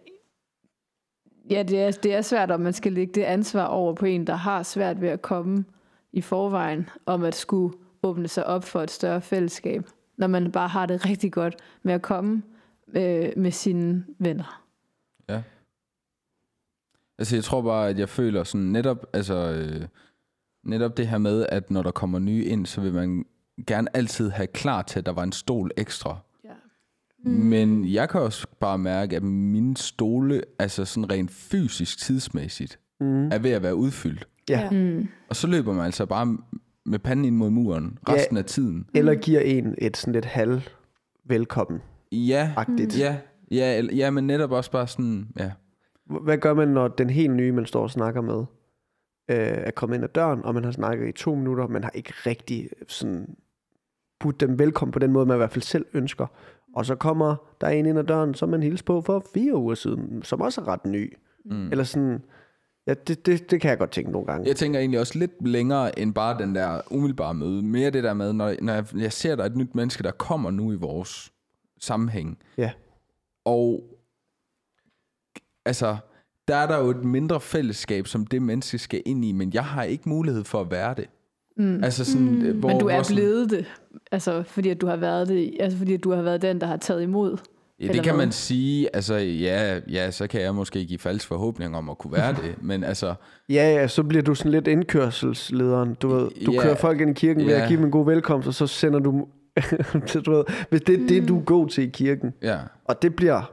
[1.51, 4.27] ja det, er, det er svært, om man skal lægge det ansvar over på en,
[4.27, 5.65] der har svært ved at komme
[6.13, 10.69] i forvejen, om at skulle åbne sig op for et større fællesskab, når man bare
[10.69, 12.43] har det rigtig godt med at komme
[12.89, 14.63] øh, med sine venner.
[15.29, 15.43] Ja.
[17.19, 19.87] Altså jeg tror bare, at jeg føler sådan netop, altså øh,
[20.63, 23.25] netop det her med, at når der kommer nye ind, så vil man
[23.67, 26.19] gerne altid have klar til, at der var en stol ekstra.
[27.25, 27.31] Ja.
[27.31, 27.35] Mm.
[27.37, 33.27] Men jeg kan også bare mærke, at mine stole, altså sådan rent fysisk tidsmæssigt, Mm.
[33.33, 34.29] er ved at være udfyldt.
[34.49, 34.71] Ja.
[34.71, 35.09] Mm.
[35.29, 36.39] Og så løber man altså bare
[36.87, 38.13] med panden ind mod muren Ja.
[38.13, 38.87] resten af tiden.
[38.95, 40.61] Eller giver en et sådan lidt halv
[41.25, 41.81] velkommen
[42.13, 42.99] Ja, agtigt.
[42.99, 43.17] ja,
[43.51, 45.51] ja, eller- ja, men netop også bare sådan, ja.
[46.23, 48.39] Hvad gør man, når den helt nye, man står og snakker med,
[49.31, 51.91] øh, er kommet ind ad døren, og man har snakket i to minutter, man har
[51.95, 53.27] ikke rigtig sådan
[54.21, 56.27] budt dem velkommen på den måde, man i hvert fald selv ønsker.
[56.75, 59.75] Og så kommer der en ind ad døren, som man hilste på for fire uger
[59.75, 61.17] siden, som også er ret ny.
[61.45, 61.71] Mm.
[61.71, 62.23] Eller sådan,
[62.87, 64.49] ja, det, det, det kan jeg godt tænke nogle gange.
[64.49, 67.63] Jeg tænker egentlig også lidt længere end bare den der umiddelbare møde.
[67.63, 70.11] Mere det der med, når, når jeg, jeg ser, der er et nyt menneske, der
[70.11, 71.33] kommer nu i vores
[71.81, 72.39] sammenhæng.
[72.59, 72.71] Ja.
[73.45, 73.83] Og
[75.65, 75.97] altså,
[76.49, 79.65] der er der jo et mindre fællesskab, som det menneske skal ind i, men jeg
[79.65, 81.07] har ikke mulighed for at være det.
[81.57, 81.85] Mm.
[81.85, 82.59] Altså sådan, mm.
[82.59, 83.67] hvor, Men du hvor er sådan- blevet det,
[84.13, 86.67] altså fordi at du har været det, altså fordi at du har været den, der
[86.67, 87.37] har taget imod.
[87.81, 88.25] Ja, det kan hvad?
[88.25, 88.97] man sige.
[88.97, 92.55] Altså, ja, ja, så kan jeg måske give falsk forhåbning om at kunne være det.
[92.63, 93.15] Men altså,
[93.49, 95.95] Ja, ja, så bliver du sådan lidt indkørselslederen.
[95.95, 96.63] Du, ved, du Ja.
[96.63, 97.63] kører folk ind i kirken ved Ja.
[97.63, 99.27] at give dem en god velkomst, og så sender du...
[100.27, 102.33] du ved, hvis det er det, du er god til i kirken.
[102.43, 102.59] ja.
[102.85, 103.53] Og det bliver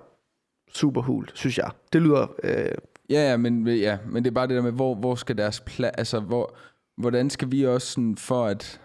[0.74, 1.70] super hult, synes jeg.
[1.94, 2.32] Det lyder...
[2.44, 2.66] Øh,
[3.10, 5.60] Ja, ja, men, ja, men det er bare det der med, hvor, hvor skal deres
[5.60, 6.56] plads, altså hvor,
[7.02, 8.82] hvordan skal vi også sådan for at,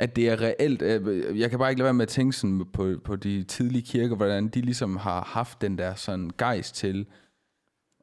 [0.00, 0.82] at det er reelt.
[0.82, 3.82] øh, Jeg kan bare ikke lade være med at tænke sådan på, på de tidlige
[3.82, 7.06] kirker, hvordan de ligesom har haft den der sådan gejst til,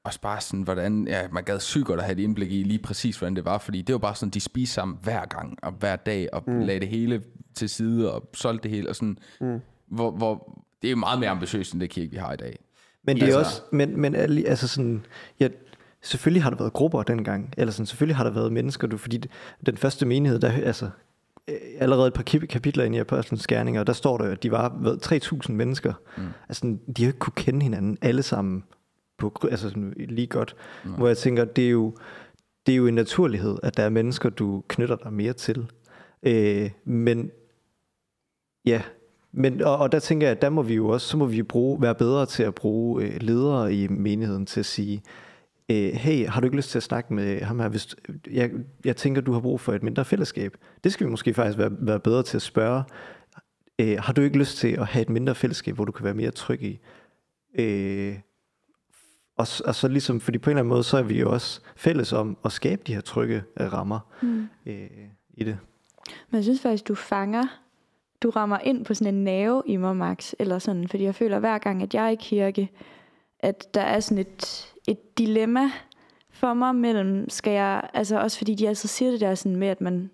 [0.03, 2.79] også bare sådan, hvordan, ja, man gad sygt godt at have et indblik i lige
[2.79, 5.71] præcis, hvordan det var, fordi det var bare sådan, de spiste sammen hver gang, og
[5.71, 6.59] hver dag, og mm.
[6.59, 7.23] lagde det hele
[7.55, 9.59] til side, og solgte det hele, og sådan, mm.
[9.87, 12.59] hvor, hvor, det er jo meget mere ambitiøst, end det kirke, vi har i dag.
[13.03, 15.05] Men det er Altså- også, men, men altså sådan,
[15.39, 15.47] ja,
[16.05, 19.23] selvfølgelig har der været grupper dengang, eller sådan, selvfølgelig har der været mennesker, du, fordi
[19.65, 20.89] den første menighed, der, altså,
[21.47, 24.43] øh, allerede et par kap- kapitler ind i Apostlenes Gerninger, der står der, jo, at
[24.43, 24.97] de var hvad,
[25.47, 25.93] 3.000 mennesker.
[26.17, 26.23] Mm.
[26.49, 28.63] Altså, de har jo ikke kunne kende hinanden alle sammen
[29.17, 30.55] på, altså sådan, lige godt.
[30.83, 30.91] Mm.
[30.91, 31.95] Hvor jeg tænker, det er jo,
[32.65, 35.71] det er jo en naturlighed, at der er mennesker, du knytter dig mere til.
[36.23, 37.31] Øh, men
[38.65, 38.81] ja,
[39.31, 41.43] men, og, og der tænker jeg, at der må vi jo også, så må vi
[41.43, 45.03] bruge, være bedre til at bruge øh, ledere i menigheden til at sige,
[45.71, 47.69] øh, hey, har du ikke lyst til at snakke med ham her?
[47.69, 47.95] Hvis,
[48.31, 48.51] jeg,
[48.85, 50.57] jeg tænker, du har brug for et mindre fællesskab.
[50.83, 52.83] Det skal vi måske faktisk være, være bedre til at spørge.
[53.79, 56.13] Øh, har du ikke lyst til at have et mindre fællesskab, hvor du kan være
[56.13, 56.79] mere tryg i?
[57.59, 58.15] Øh,
[59.37, 61.61] og, og så ligesom, fordi på en eller anden måde, så er vi jo også
[61.75, 64.47] fælles om at skabe de her trygge øh, rammer Mm.
[64.65, 64.89] øh,
[65.33, 65.57] i det.
[66.29, 67.43] Men jeg synes faktisk, du fanger,
[68.23, 71.39] du rammer ind på sådan en nerve i mig, Max, eller sådan, fordi jeg føler
[71.39, 72.69] hver gang, at jeg er i kirke,
[73.45, 75.71] at der er sådan et, et dilemma
[76.29, 79.67] for mig mellem, skal jeg, altså også fordi de altid siger det der sådan med,
[79.67, 80.09] at man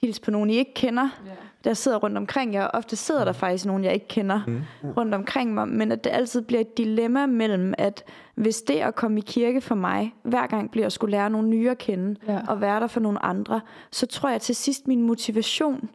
[0.00, 1.30] hilser på nogen, I ikke kender, Ja.
[1.64, 2.66] der sidder rundt omkring jer.
[2.66, 4.62] Ofte sidder der faktisk nogen, jeg ikke kender Mm.
[4.96, 8.94] rundt omkring mig, men at det altid bliver et dilemma mellem, at hvis det at
[8.94, 12.16] komme i kirke for mig, hver gang bliver at skulle lære nogle nye at kende,
[12.28, 12.40] Ja.
[12.48, 13.60] og være der for nogle andre,
[13.92, 15.90] så tror jeg til sidst, min motivation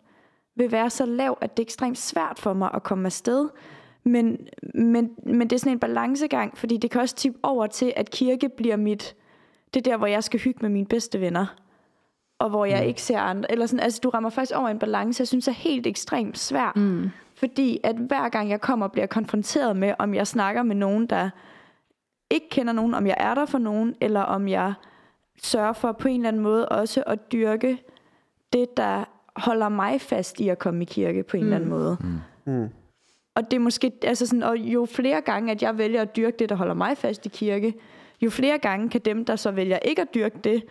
[0.55, 3.49] vil være så lav, at det er ekstremt svært for mig at komme afsted.
[4.05, 7.93] Men, men, men det er sådan en balancegang, fordi det kan også tippe over til,
[7.95, 9.15] at kirke bliver mit...
[9.73, 11.55] Det er der, hvor jeg skal hygge med mine bedste venner
[12.39, 12.87] og hvor jeg mm.
[12.87, 13.51] ikke ser andre.
[13.51, 16.71] Eller sådan, altså, du rammer faktisk over en balance, jeg synes er helt ekstremt svær.
[16.75, 17.09] Mm.
[17.35, 21.05] Fordi at hver gang jeg kommer og bliver konfronteret med, om jeg snakker med nogen,
[21.05, 21.29] der
[22.29, 24.73] ikke kender nogen, om jeg er der for nogen, eller om jeg
[25.43, 27.77] sørger for på en eller anden måde også at dyrke
[28.53, 29.03] det, der
[29.35, 31.47] holder mig fast i at komme i kirke på en mm.
[31.47, 31.97] eller anden måde.
[32.45, 32.69] Mm.
[33.36, 36.38] Og det er måske, altså sådan, og jo flere gange, at jeg vælger at dyrke
[36.39, 37.74] det, der holder mig fast i kirke,
[38.21, 40.63] jo flere gange kan dem, der så vælger ikke at dyrke det,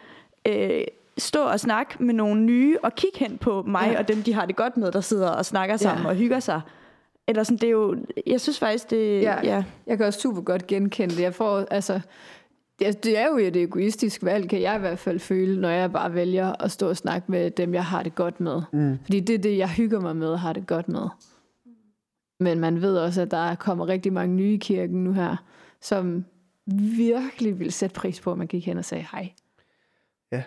[0.48, 0.85] øh,
[1.18, 3.98] stå og snakke med nogle nye, og kigge hen på mig, Ja.
[3.98, 6.09] og dem, de har det godt med, der sidder og snakker sammen Ja.
[6.11, 6.61] og hygger sig.
[7.29, 7.96] Eller sådan, det er jo,
[8.27, 9.35] jeg synes faktisk, det, Ja.
[9.42, 9.55] ja.
[9.55, 9.64] ja.
[9.87, 11.22] Jeg kan også super godt genkende det.
[11.22, 12.00] Jeg får, altså,
[12.79, 15.92] det, det er jo et egoistisk valg, kan jeg i hvert fald føle, når jeg
[15.92, 18.62] bare vælger at stå og snakke med dem, jeg har det godt med.
[18.72, 18.98] Mm.
[19.05, 21.09] Fordi det er det, jeg hygger mig med og har det godt med.
[22.40, 25.36] Men man ved også, at der kommer rigtig mange nye i kirken nu her,
[25.80, 26.24] som
[26.96, 29.32] virkelig vil sætte pris på, at man gik hen og sagde hej.
[30.32, 30.42] Ja.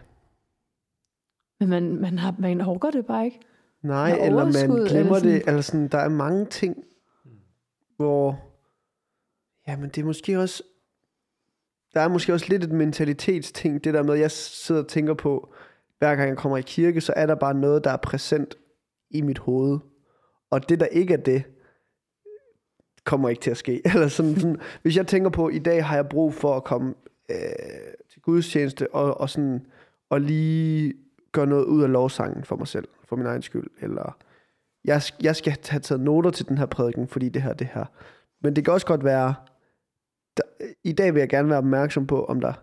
[1.60, 3.40] Men man, man, har, man overgår det bare ikke.
[3.82, 5.48] Nej, Med eller man glemmer eller det.
[5.48, 6.84] Eller sådan, der er mange ting,
[7.98, 8.40] hvor...
[9.68, 10.64] Jamen, det er måske også...
[11.94, 15.54] Der er måske også lidt et mentalitetsting, det der med, jeg sidder og tænker på,
[16.00, 18.56] hver gang jeg kommer i kirke, så er der bare noget, der er præsent
[19.10, 19.80] i mit hoved.
[20.50, 21.44] Og det, der ikke er det,
[23.08, 23.82] kommer ikke til at ske.
[23.94, 26.64] Eller sådan, sådan, hvis jeg tænker på, at i dag har jeg brug for at
[26.64, 26.94] komme
[27.30, 27.38] øh,
[28.10, 29.66] til gudstjeneste og, og, sådan,
[30.10, 30.94] og lige
[31.32, 33.68] gøre noget ud af lovsangen for mig selv, for min egen skyld.
[33.82, 34.18] Eller
[34.86, 37.86] jeg, jeg skal have taget noter til den her prædiken, fordi det her, det her.
[38.42, 39.36] Men det kan også godt være,
[40.38, 40.44] der,
[40.84, 42.54] i dag vil jeg gerne være opmærksom på, om der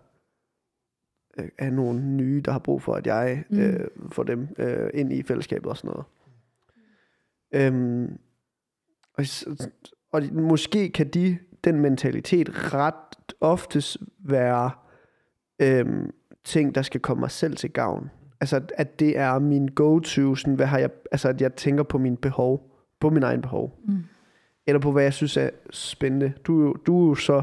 [1.37, 3.59] øh, er nogle nye, der har brug for, at jeg Mm.
[3.59, 6.05] øh, får dem øh, ind i fællesskabet og sådan noget.
[7.53, 8.19] Øhm,
[9.13, 9.23] og,
[10.15, 14.71] og måske kan de, den mentalitet ret oftest være
[15.61, 16.11] øhm,
[16.43, 18.09] ting, der skal komme mig selv til gavn.
[18.41, 21.97] Altså, at- det er min go-to, sådan, hvad har jeg, altså, at jeg tænker på
[21.97, 23.79] mine behov, på min egen behov.
[23.87, 23.97] Mm.
[24.67, 26.33] Eller på, hvad jeg synes er spændende.
[26.43, 27.41] Du, du er jo så,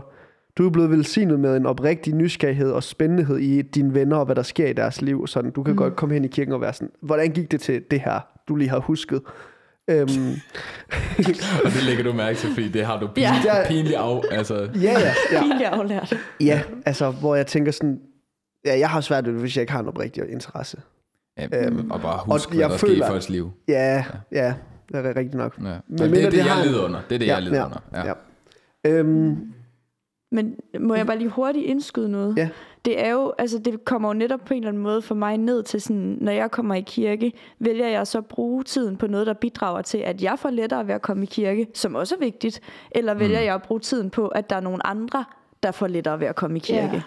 [0.58, 4.36] du er blevet velsignet med en oprigtig nysgerrighed og spændighed i dine venner og hvad
[4.36, 5.26] der sker i deres liv.
[5.26, 5.76] Sådan, du kan mm.
[5.76, 8.56] godt komme hen i kirken og være sådan, hvordan gik det til det her, du
[8.56, 9.22] lige har husket?
[9.90, 10.08] Øhm,
[11.64, 13.32] Og det lægger du mærke til, fordi det har du Ja.
[13.32, 13.68] pinligt, Ja.
[13.68, 14.20] pinligt af.
[14.30, 15.40] Altså, ja, ja, ja.
[15.40, 16.14] Pinligt aflært.
[16.40, 18.00] Ja, altså, hvor jeg tænker sådan,
[18.64, 20.76] ja, jeg har svært ved det, hvis jeg ikke har en oprigtig interesse.
[21.38, 23.52] ja, Øhm, og bare og husk, hvad jeg der sker i føler- folks liv.
[23.68, 24.54] Ja, ja,
[24.88, 25.58] det er rigtigt nok.
[25.58, 25.62] Ja.
[25.62, 27.00] Men Og det er det, det jeg har lider under.
[27.08, 27.78] Det er det, Ja, jeg lider ja, under.
[27.94, 28.06] Ja.
[28.06, 28.12] ja.
[28.90, 29.51] Øhm,
[30.32, 32.36] Men må jeg bare lige hurtigt indskyde noget?
[32.36, 32.48] Ja.
[32.84, 35.38] Det er jo, altså det kommer jo netop på en eller anden måde for mig
[35.38, 39.06] ned til sådan, når jeg kommer i kirke, vælger jeg så at bruge tiden på
[39.06, 42.14] noget, der bidrager til, at jeg får lettere ved at komme i kirke, som også
[42.14, 43.44] er vigtigt, eller vælger Mm.
[43.44, 45.24] jeg at bruge tiden på, at der er nogle andre,
[45.62, 46.94] der får lettere ved at komme i kirke?
[46.94, 47.02] Ja.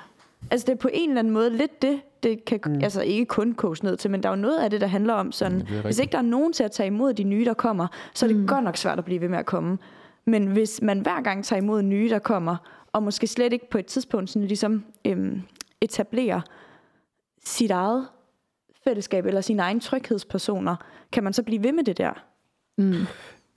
[0.52, 2.80] Altså det er på en eller anden måde lidt det, det kan mm.
[2.84, 5.14] altså ikke kun koges ned til, men der er jo noget af det, der handler
[5.14, 7.54] om sådan, er hvis ikke der er nogen til at tage imod de nye, der
[7.54, 8.48] kommer, så er det mm.
[8.48, 9.78] godt nok svært at blive ved med at komme.
[10.26, 12.56] Men hvis man hver gang tager imod nye, der kommer,
[12.96, 15.42] og måske slet ikke på et tidspunkt sådan ligesom øhm,
[15.82, 16.42] etablerer
[17.46, 18.08] sit eget
[18.84, 20.76] fællesskab eller sine egne tryghedspersoner,
[21.12, 22.24] kan man så blive ved med det der?
[22.78, 22.94] Mm.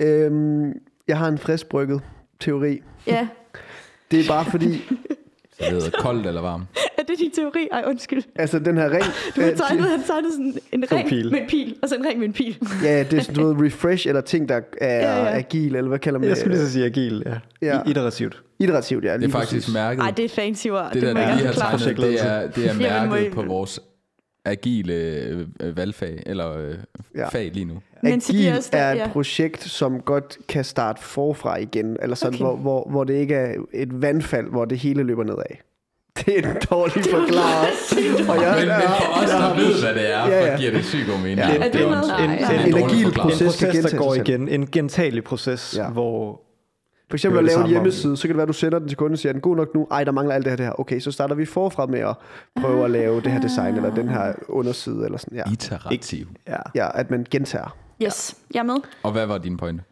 [0.00, 0.72] Øhm,
[1.08, 2.00] jeg har en friskbrygget
[2.40, 2.80] teori.
[3.06, 3.28] Ja,
[4.10, 4.78] Det er bare fordi,
[5.58, 6.64] Så det hedder koldt eller varmt.
[6.98, 7.68] er det din teori?
[7.72, 8.22] Ej, undskyld.
[8.36, 9.04] altså den her ring...
[9.36, 11.30] Du har øh, tegnet, han tegnede sådan en ring pil.
[11.30, 12.58] med en pil, og så en ring med en pil.
[12.82, 15.36] Ja, det er sådan noget refresh, eller ting, der er Ja, ja.
[15.38, 16.40] agil, eller hvad kalder man Jeg det?
[16.40, 17.38] skulle lige så sige agil, ja.
[17.62, 17.76] Ja.
[17.76, 17.90] ja.
[17.90, 18.42] Iterativt.
[18.58, 19.08] Iterativt, ja.
[19.08, 19.74] Det er lige faktisk præcis.
[19.74, 20.02] mærket.
[20.02, 20.90] Ej, det er fancy ord.
[20.92, 22.74] det, der, må der jeg lige har tegnet, det er, det er
[23.08, 23.80] mærket på vores
[24.44, 24.94] agile
[25.60, 26.74] øh, valgfag, eller øh,
[27.16, 27.28] Ja.
[27.28, 27.74] fag lige nu.
[28.02, 29.08] Men Agil os det- er et ja.
[29.12, 32.44] projekt, som godt kan starte forfra igen, eller sådan, Okay.
[32.44, 35.42] hvor, hvor, hvor det ikke er et vandfald, hvor det hele løber nedad.
[36.26, 38.28] Det er en dårlig forklaret.
[38.28, 40.56] Og jeg, Men, men for os, der ved, hvad det er, Ja, ja.
[40.58, 41.38] giver det sygt god mening.
[41.38, 41.46] Ja.
[41.46, 43.14] Det- Er det en- en- en dårlig En agil forklaring.
[43.14, 43.62] proces.
[43.62, 44.48] En proces, der går igen.
[44.48, 45.88] En gentagelig proces, ja.
[45.88, 46.40] hvor...
[47.10, 48.88] For eksempel at lave en om- hjemmeside, så kan det være, at du sender den
[48.88, 49.86] til kunden og siger, er den god nok nu?
[49.90, 50.80] Ej, der mangler alt det her, det her.
[50.80, 52.14] Okay, så starter vi forfra med at
[52.60, 55.52] prøve at lave det her design, eller den her underside, eller sådan, ja.
[55.52, 56.26] Iterativ.
[56.48, 56.56] Ja.
[56.74, 57.76] Ja, at man gentager.
[58.02, 58.76] Yes, jeg er med.
[59.02, 59.82] Og hvad var din pointe?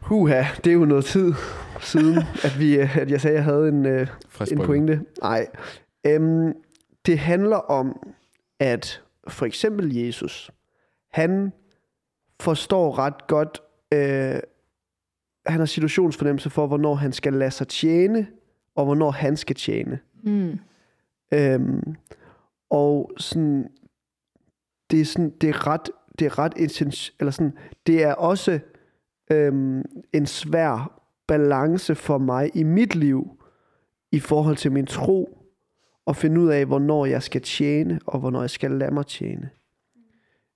[0.00, 1.34] Huha, det er jo noget tid
[1.80, 5.00] siden, at, vi, øh, at jeg sagde, at jeg havde en, øh, Frisk en pointe.
[5.22, 5.46] Nej.
[6.06, 6.52] Øhm,
[7.06, 8.00] det handler om,
[8.60, 10.50] at for eksempel Jesus,
[11.12, 11.52] han
[12.40, 13.62] forstår ret godt,
[13.94, 14.40] øh,
[15.52, 18.26] han har situationsfornemmelse for, hvornår han skal lade sig tjene,
[18.74, 19.98] og hvornår han skal tjene.
[20.22, 20.58] Mm.
[21.32, 21.94] Øhm,
[22.70, 23.68] og sådan,
[24.90, 27.52] det er sådan, det er ret, det er ret essens, eller sådan,
[27.86, 28.60] det er også
[29.30, 33.40] øhm, en svær balance for mig i mit liv,
[34.12, 35.38] i forhold til min tro,
[36.06, 39.50] at finde ud af, hvornår jeg skal tjene, og hvornår jeg skal lade mig tjene.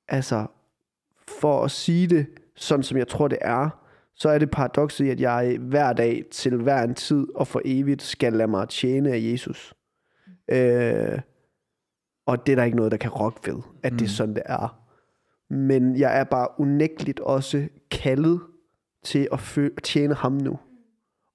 [0.08, 0.46] Altså,
[1.28, 2.26] for at sige det,
[2.56, 3.81] sådan som jeg tror, det er,
[4.14, 7.60] så er det paradokset i, at jeg hver dag til hver en tid og for
[7.64, 9.74] evigt skal lade mig tjene af Jesus.
[10.50, 11.20] Øh,
[12.26, 13.98] og det er der ikke noget, der kan rokke ved, at mm.
[13.98, 14.14] det er Mm.
[14.16, 14.78] sådan, det er.
[15.50, 18.40] Men jeg er bare unægteligt også kaldet
[19.04, 20.58] til at fø- tjene ham nu.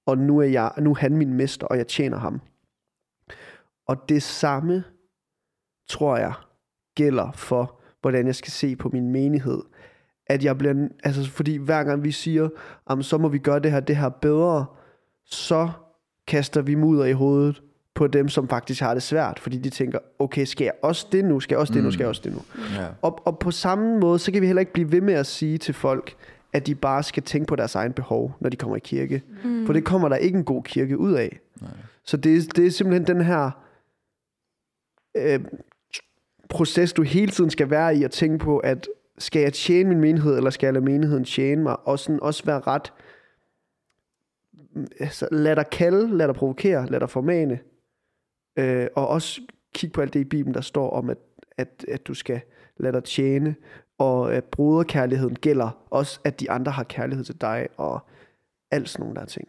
[0.06, 2.42] Og nu er, jeg, nu er han min mester, og jeg tjener ham.
[3.88, 4.84] Og det samme,
[5.90, 6.34] tror jeg,
[6.96, 9.62] gælder for, hvordan jeg skal se på min menighed.
[10.30, 12.50] At jeg bliver, altså fordi hver gang vi siger,
[12.90, 14.66] "Jamen, så må vi gøre det her, det her bedre,
[15.26, 15.70] så
[16.28, 17.62] kaster vi mudder i hovedet
[17.94, 21.26] på dem, som faktisk har det svært, fordi de tænker, okay, skal jeg også det
[21.26, 22.42] nu, skal jeg også det nu, skal jeg også det nu.
[22.76, 22.88] Ja.
[23.02, 25.58] Og, og på samme måde, så kan vi heller ikke blive ved med at sige
[25.58, 26.16] til folk,
[26.54, 29.24] at de bare skal tænke på deres egen behov, når de kommer i kirke.
[29.44, 29.66] Mm.
[29.66, 31.40] For det kommer der ikke en god kirke ud af.
[31.62, 31.70] Nej.
[32.04, 33.52] Så det, er- det er simpelthen den her
[35.18, 35.40] øh,
[36.50, 40.00] proces, du hele tiden skal være i at tænke på, at skal jeg tjene min
[40.00, 41.88] menighed, eller skal jeg lade menigheden tjene mig?
[41.88, 42.94] Og sådan også være ret...
[44.76, 47.60] Mm, altså, lad dig kalde, lad dig provokere, lad dig formane.
[48.60, 49.42] Øh, og også
[49.74, 51.18] kig på alt det i Bibelen, der står om, at,
[51.58, 52.42] at, at du skal
[52.78, 53.56] lade dig tjene,
[53.98, 58.00] og at broderkærligheden gælder også, at de andre har kærlighed til dig, og
[58.72, 59.48] alt sådan nogle der ting.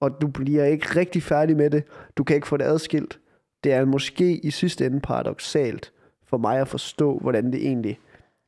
[0.00, 1.84] Og du bliver ikke rigtig færdig med det.
[2.16, 3.20] Du kan ikke få det adskilt.
[3.64, 5.92] Det er måske i sidste ende paradoxalt
[6.24, 8.00] for mig at forstå, hvordan det egentlig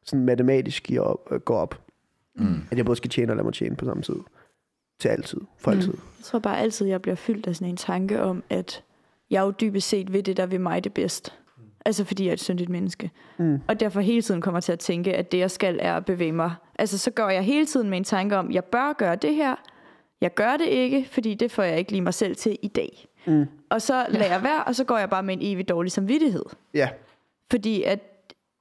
[0.05, 1.81] sådan matematisk giver op, øh, går op.
[2.37, 2.61] Mm.
[2.71, 4.17] At jeg både skal tjene og lade mig tjene på samme tid.
[5.01, 5.41] Til altid.
[5.59, 5.77] For Mm.
[5.77, 5.93] altid.
[6.19, 8.83] Jeg tror bare altid, jeg bliver fyldt af sådan en tanke om, at
[9.31, 11.39] jeg jo dybest set ved det, der ved mig det bedst.
[11.87, 13.11] Altså fordi jeg er et syndigt menneske.
[13.39, 13.59] Mm.
[13.69, 16.33] Og derfor hele tiden kommer til at tænke, at det jeg skal er at bevæge
[16.33, 16.55] mig.
[16.79, 19.55] Altså så går jeg hele tiden med en tanke om, jeg bør gøre det her.
[20.21, 23.07] Jeg gør det ikke, fordi det får jeg ikke lige mig selv til i dag.
[23.27, 23.45] Mm.
[23.71, 26.45] Og så lader jeg være, og så går jeg bare med en evig dårlig samvittighed.
[26.75, 26.89] Ja.
[27.51, 28.01] Fordi at,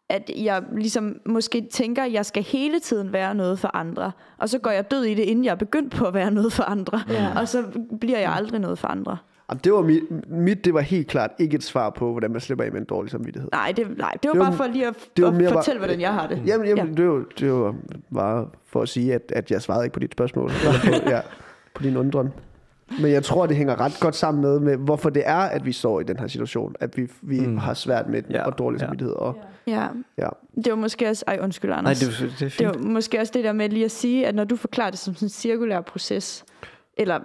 [0.10, 4.12] at jeg ligesom måske tænker, at jeg skal hele tiden være noget for andre.
[4.38, 6.54] Og så går jeg død i det, inden jeg er begyndt på at være noget
[6.54, 7.02] for andre.
[7.10, 7.40] Ja.
[7.40, 7.64] Og så
[8.02, 9.18] bliver jeg aldrig noget for andre.
[9.50, 12.42] Jamen, det var mit, mit, det var helt klart ikke et svar på, hvordan man
[12.42, 13.50] slipper af med en dårlig samvittighed.
[13.52, 15.50] Nej, det, nej, det var Det var- bare for lige at, det var at mere
[15.50, 16.42] bare- fortælle, hvordan jeg har det.
[16.46, 17.04] Jamen, jamen Ja.
[17.04, 17.04] ja.
[17.04, 17.76] det, var, det var
[18.14, 20.52] bare for at sige, at, at jeg svarede ikke på dit spørgsmål.
[20.66, 21.20] Eller på, ja,
[21.76, 22.30] på din undren.
[23.02, 25.72] Men jeg tror, det hænger ret godt sammen med, med hvorfor det er, at vi
[25.72, 26.76] står i den her situation.
[26.80, 27.58] At vi, vi mm.
[27.58, 28.86] Har svært med den Ja, og dårlig ja.
[28.86, 29.16] samvittighed.
[29.16, 29.38] Og,
[29.68, 29.88] Ja.
[30.18, 30.28] ja.
[30.56, 31.24] Det var måske også...
[31.28, 32.00] Ej, undskyld, Nej, Anders.
[32.00, 32.70] det, er- det er det fint.
[32.70, 35.16] var måske også det der med lige at sige, at når du forklarer det som
[35.16, 36.46] sådan en cirkulær proces,
[36.98, 37.20] eller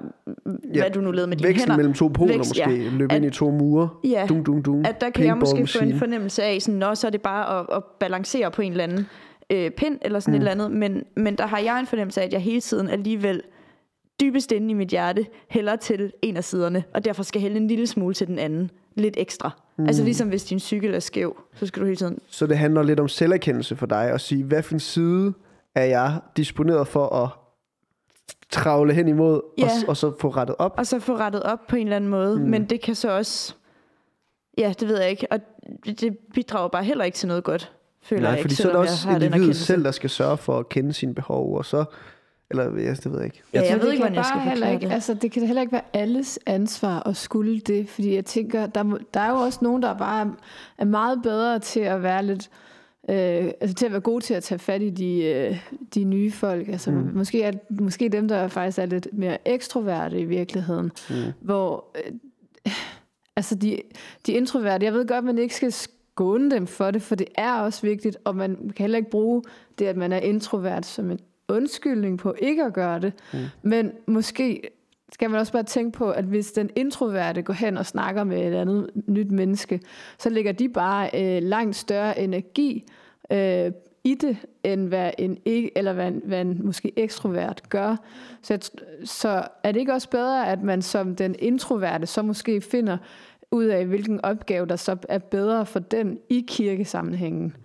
[0.75, 2.71] Ja, hvad du nu lavede med dine hænder, mellem to poler Vækst, måske.
[2.71, 2.89] ja.
[2.91, 3.89] Løbe At- ind i to mure.
[4.05, 4.27] Ja.
[4.29, 4.87] Dung, dung, dung.
[4.89, 7.61] at der kan jeg måske få en fornemmelse af, sådan, Nå, så er det bare
[7.61, 9.07] at, at balancere på en eller anden
[9.51, 10.37] øh, pind, eller sådan mm.
[10.37, 12.89] et eller andet, men, men der har jeg en fornemmelse af, at jeg hele tiden
[12.89, 13.43] alligevel
[14.21, 17.69] dybest inde i mit hjerte hælder til en af siderne, og derfor skal hælde en
[17.69, 19.51] lille smule til den anden, lidt ekstra.
[19.79, 19.87] Mm.
[19.87, 22.19] Altså ligesom hvis din cykel er skæv, så skal du hele tiden...
[22.29, 25.33] Så det handler lidt om selverkendelse for dig, at sige, hvad for en side
[25.75, 27.29] er jeg disponeret for at
[28.51, 29.65] travle hen imod, Ja.
[29.65, 30.75] og, og så få rettet op?
[30.79, 32.39] Og så få rettet op på en eller anden måde.
[32.39, 32.45] Mm.
[32.49, 33.55] Men det kan så også...
[34.59, 35.27] Ja, det ved jeg ikke.
[35.31, 35.41] Og
[36.01, 38.73] det- bidrager bare heller ikke til noget godt, føler Nej, jeg fordi ikke, så er
[38.73, 41.85] det også individet selv, der skal sørge for at kende sine behov, og så...
[42.51, 43.43] Eller, ja, det ved jeg ikke.
[43.55, 44.93] Ja, jeg Men ved det ikke, hvordan jeg skal bare heller ikke, det.
[44.93, 48.99] Altså, det kan heller ikke være alles ansvar at skulle det, fordi jeg tænker, der,
[49.15, 50.35] der er jo også nogen, der bare
[50.79, 52.51] er, meget bedre til at være lidt,
[53.09, 55.59] øh, altså til at være gode til at tage fat i de, øh,
[55.95, 56.69] de nye folk.
[56.69, 57.11] Altså, mm.
[57.15, 61.17] måske, er, måske dem, der faktisk er lidt mere ekstroverte i virkeligheden, mm.
[61.41, 62.13] hvor øh,
[63.37, 63.79] altså de,
[64.27, 67.29] de introverte, jeg ved godt, at man ikke skal skåne dem for det, for det
[67.35, 69.43] er også vigtigt, og man kan heller ikke bruge
[69.79, 71.19] det, at man er introvert som en
[71.49, 73.13] undskyldning på ikke at gøre det.
[73.33, 73.39] Mm.
[73.63, 74.63] Men måske
[75.13, 78.47] skal man også bare tænke på, at hvis den introverte går hen og snakker med
[78.47, 79.81] et andet nyt menneske,
[80.19, 82.85] så lægger de bare øh, langt større energi
[83.31, 83.73] øh,
[84.05, 85.39] i det, end hvad en,
[85.77, 87.97] eller hvad en, hvad en måske ekstrovert gør.
[88.43, 88.61] Så, jeg,
[89.05, 92.97] så er det ikke også bedre, at man som den introverte så måske finder
[93.51, 97.57] ud af, hvilken opgave, der så er bedre for den i kirkesammenhængen?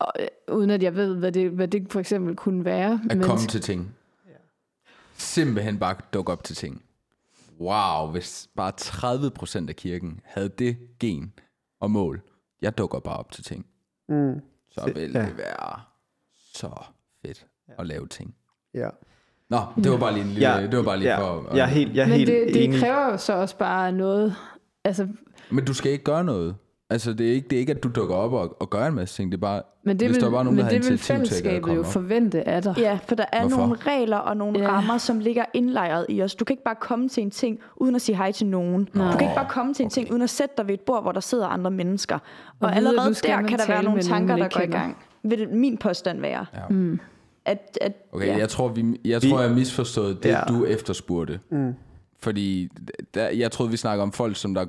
[0.00, 3.00] Og, øh, uden at jeg ved, hvad det, hvad det for eksempel kunne være.
[3.10, 3.94] At men- komme til ting.
[5.16, 6.82] Simpelthen bare dukke op til ting.
[7.60, 11.32] Wow, hvis bare 30% af kirken havde det gen
[11.80, 12.20] og mål.
[12.62, 13.66] Jeg dukker bare op til ting.
[14.08, 14.40] Mm.
[14.70, 15.20] Så Det- vil ja.
[15.26, 15.80] det være
[16.54, 16.70] så
[17.26, 17.46] fedt
[17.78, 18.34] at lave ting.
[18.74, 18.88] Ja.
[19.48, 21.54] Nå, det var bare lige en lille, Ja, det var bare lige ja, for...
[21.56, 22.80] jeg er helt, jeg er Men helt det, det enig.
[22.80, 24.34] kræver jo så også bare noget.
[24.84, 25.08] Altså,
[25.50, 26.56] Men du skal ikke gøre noget.
[26.90, 28.94] Altså, det er ikke, det er ikke at du dukker op og, og gør en
[28.94, 29.32] masse ting.
[29.32, 30.98] Det er bare, men det hvis vil, der var nogen, der men havde det vil
[30.98, 31.86] fællesskabet jo op.
[31.86, 32.74] forvente af dig.
[32.78, 33.56] Ja, for der er Hvorfor?
[33.56, 34.64] nogle regler og nogle Ja.
[34.64, 34.70] ja.
[34.70, 36.34] rammer, som ligger indlejret i os.
[36.34, 38.88] Du kan ikke bare komme til en ting, uden at sige hej til nogen.
[38.94, 39.06] Nej.
[39.12, 41.02] Du kan ikke bare komme til en ting, uden at sætte dig ved et bord,
[41.02, 42.14] hvor der sidder andre mennesker.
[42.14, 42.20] Og,
[42.60, 44.96] og allerede der kan der være nogle tanker, der går i gang.
[45.22, 46.46] Vil min påstand være?
[46.54, 46.60] Ja.
[46.70, 47.00] Mm.
[47.44, 48.36] At, at, Okay, ja.
[48.38, 50.40] jeg tror, vi, jeg, Vi- tror, jeg misforstod det, ja.
[50.48, 51.40] du efterspurgte.
[51.50, 51.74] Mm.
[52.22, 52.68] Fordi
[53.14, 54.64] der, jeg troede, vi snakker om folk, som der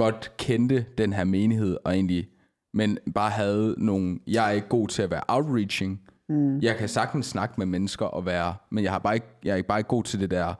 [0.00, 2.28] godt kendte den her menighed, og egentlig,
[2.74, 4.18] men bare havde nogle...
[4.26, 6.00] Jeg er ikke god til at være outreaching.
[6.28, 6.58] Mm.
[6.58, 8.54] Jeg kan sagtens snakke med mennesker og være...
[8.70, 10.54] Men jeg, har bare ikke, jeg er bare ikke god til det der...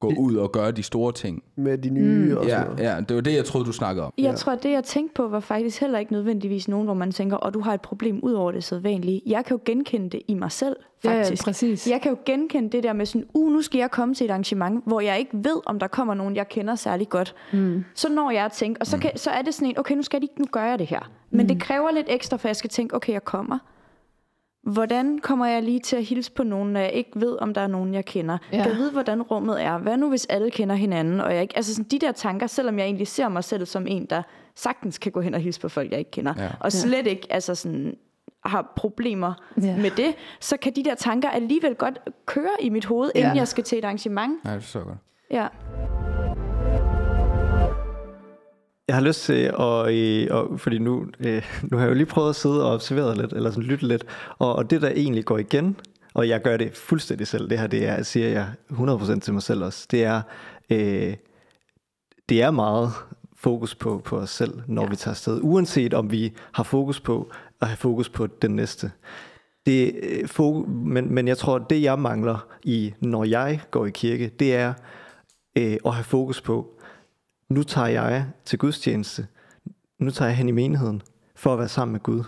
[0.00, 1.42] Gå ud og gøre de store ting.
[1.56, 2.36] Med de nye mm.
[2.36, 2.78] og sådan Ja, noget.
[2.80, 4.12] ja, det var det, jeg troede, du snakkede om.
[4.18, 7.12] Jeg tror, at det, jeg tænkte på, var faktisk heller ikke nødvendigvis nogen, hvor man
[7.12, 9.22] tænker, og du har et problem ud over det sædvanlige.
[9.26, 11.44] Jeg kan jo genkende det i mig selv, Ja, ja, faktisk.
[11.44, 11.90] præcis.
[11.90, 14.30] Jeg kan jo genkende det der med sådan, uh, nu skal jeg komme til et
[14.30, 17.34] arrangement, hvor jeg ikke ved, om der kommer nogen, jeg kender særlig godt.
[17.52, 17.84] Mm.
[17.94, 20.02] Så når jeg at tænke, og så, kan, så er det sådan en, okay, nu
[20.02, 21.10] skal de, nu gør jeg det her.
[21.30, 21.48] Men mm.
[21.48, 23.58] det kræver lidt ekstra, for jeg skal tænke, okay, jeg kommer.
[24.62, 27.60] Hvordan kommer jeg lige til at hilse på nogen, når jeg ikke ved, om der
[27.60, 28.38] er nogen, jeg kender?
[28.52, 28.56] Ja.
[28.62, 29.78] Kan jeg vide, hvordan rummet er?
[29.78, 31.20] Hvad nu, hvis alle kender hinanden?
[31.20, 33.86] Og jeg ikke, altså sådan de der tanker, selvom jeg egentlig ser mig selv som
[33.86, 34.22] en, der
[34.56, 36.34] sagtens kan gå hen og hilse på folk, jeg ikke kender.
[36.38, 36.48] Ja.
[36.60, 37.96] Og slet ikke altså sådan,
[38.44, 39.32] har problemer
[39.62, 39.76] Ja.
[39.76, 43.38] med det, så kan de der tanker alligevel godt køre i mit hoved, inden Ja.
[43.38, 44.32] jeg skal til et arrangement.
[44.44, 44.98] Ja, det er så godt.
[45.30, 45.46] Ja.
[48.88, 52.06] Jeg har lyst til at, øh, og, fordi nu, øh, nu har jeg jo lige
[52.06, 54.04] prøvet at sidde og observere lidt, eller sådan lytte lidt,
[54.38, 55.76] og, og det der egentlig går igen,
[56.14, 59.42] og jeg gør det fuldstændig selv, det her, det er, siger jeg 100% til mig
[59.42, 60.22] selv også, det er,
[60.70, 61.14] øh,
[62.28, 62.92] det er meget
[63.36, 64.88] fokus på, på os selv, når ja.
[64.88, 67.30] vi tager afsted, uanset om vi har fokus på
[67.60, 68.90] at have fokus på den næste.
[69.66, 73.90] Det, øh, fo- men, men jeg tror, det jeg mangler i, når jeg går i
[73.90, 74.72] kirke, det er
[75.58, 76.77] øh, at have fokus på,
[77.48, 79.26] nu tager jeg til gudstjeneste.
[79.98, 81.02] Nu tager jeg hen i menigheden
[81.34, 82.24] for at være sammen med Gud.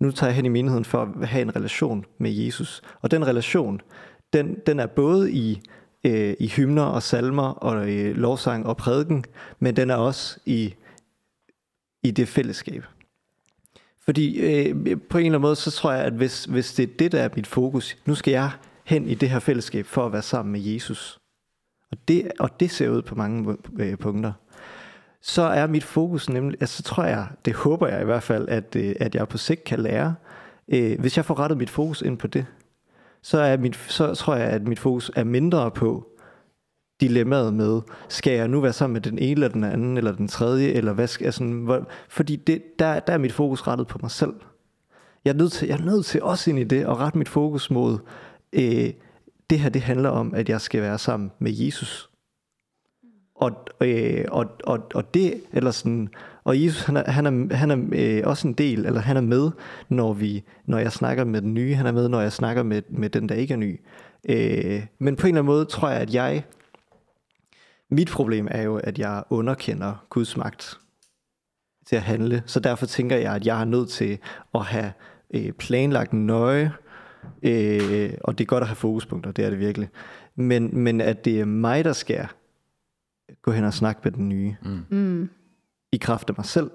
[0.00, 2.82] Nu tager jeg hen i menigheden for at have en relation med Jesus.
[3.00, 3.80] Og den relation,
[4.32, 5.60] den, den er både i,
[6.04, 9.24] øh, i hymner og salmer og øh, lovsang og prædiken,
[9.58, 10.74] men den er også i,
[12.02, 12.84] i det fællesskab.
[14.00, 14.74] Fordi øh,
[15.10, 17.22] på en eller anden måde, så tror jeg, at hvis, hvis det er det, der
[17.22, 18.50] er mit fokus, nu skal jeg
[18.84, 21.19] hen i det her fællesskab for at være sammen med Jesus.
[21.92, 24.32] Og det, og det ser ud på mange øh, punkter.
[25.22, 28.48] Så er mit fokus nemlig, altså så tror jeg, det håber jeg i hvert fald,
[28.48, 30.14] at, øh, at jeg på sigt kan lære.
[30.68, 32.46] Øh, hvis jeg får rettet mit fokus ind på det,
[33.22, 36.06] så, er mit, så tror jeg, at mit fokus er mindre på
[37.00, 40.28] dilemmaet med, skal jeg nu være sammen med den ene eller den anden, eller den
[40.28, 43.98] tredje, eller hvad skal altså, hvor, fordi det, der, der er mit fokus rettet på
[44.02, 44.34] mig selv.
[45.24, 47.28] Jeg er nødt til, jeg er nødt til også ind i det, og rette mit
[47.28, 47.98] fokus mod,
[48.52, 48.90] øh,
[49.50, 52.10] det her det handler om, at jeg skal være sammen med Jesus.
[53.34, 56.08] Og, øh, og, og, og det, eller sådan,
[56.44, 59.20] og Jesus, han er, han er, han er øh, også en del, eller han er
[59.20, 59.50] med,
[59.88, 62.82] når, vi, når jeg snakker med den nye, han er med, når jeg snakker med,
[62.88, 63.80] med den, der ikke er ny.
[64.28, 66.44] Øh, men på en eller anden måde tror jeg, at jeg
[67.90, 70.78] mit problem er jo, at jeg underkender Guds magt
[71.86, 72.42] til at handle.
[72.46, 74.18] Så derfor tænker jeg, at jeg er nødt til
[74.54, 74.92] at have
[75.34, 76.89] øh, planlagt nøje, øh,
[78.24, 79.88] og det er godt at have fokuspunkter, det er det virkelig.
[80.36, 82.26] Men, men at det er mig, der skal
[83.42, 84.84] gå hen og snakke med den nye, Mm.
[84.90, 85.28] Mm.
[85.92, 86.70] i kraft af mig selv.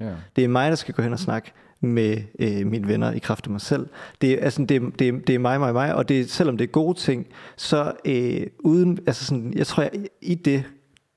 [0.00, 0.14] Ja.
[0.36, 3.46] Det er mig, der skal gå hen og snakke med øh, mine venner i kraft
[3.46, 3.88] af mig selv.
[4.20, 6.24] Det er, altså, det, er, det, er, det er mig, mig, mig, og det er,
[6.24, 7.26] selvom det er gode ting,
[7.56, 9.92] så øh, uden, altså sådan, jeg tror, jeg,
[10.22, 10.64] i det,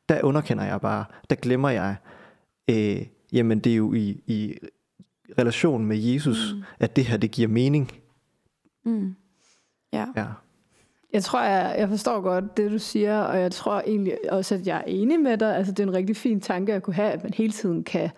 [0.09, 1.95] der underkender jeg bare, der glemmer jeg,
[2.69, 3.01] øh,
[3.33, 4.57] jamen det er jo i, i
[5.39, 6.63] relation med Jesus, mm.
[6.79, 7.91] at det her, det giver mening.
[8.85, 9.15] Mm.
[9.93, 10.05] Ja.
[10.15, 10.25] Ja.
[11.13, 14.67] Jeg tror, jeg, jeg forstår godt det, du siger, og jeg tror egentlig også, at
[14.67, 15.55] jeg er enig med dig.
[15.55, 18.09] Altså, det er en rigtig fin tanke at kunne have, at man hele tiden kan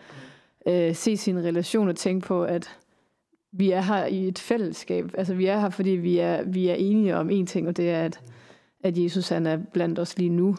[0.68, 2.78] øh, se sin relation og tænke på, at
[3.52, 5.12] vi er her i et fællesskab.
[5.18, 7.90] Altså, vi er her, fordi vi er, vi er enige om én ting, og det
[7.90, 8.22] er, at,
[8.84, 10.56] at Jesus han er blandt os lige nu.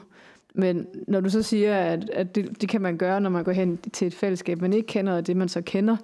[0.55, 3.53] Men når du så siger, at, at det, det kan man gøre, når man går
[3.53, 5.97] hen til et fællesskab, man ikke kender, og det man så kender,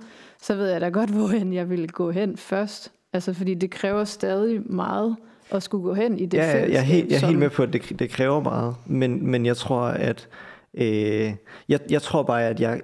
[0.43, 2.93] så ved jeg da godt, hvorhen jeg vil gå hen først.
[3.13, 5.17] Altså, fordi det kræver stadig meget
[5.51, 6.73] at skulle gå hen i det ja, jeg, fællesskab.
[6.75, 9.27] jeg, er helt, jeg er som- helt med på, at det, det kræver meget, men,
[9.31, 10.29] men jeg tror, at
[10.75, 11.33] øh,
[11.69, 12.81] jeg, jeg tror bare, at jeg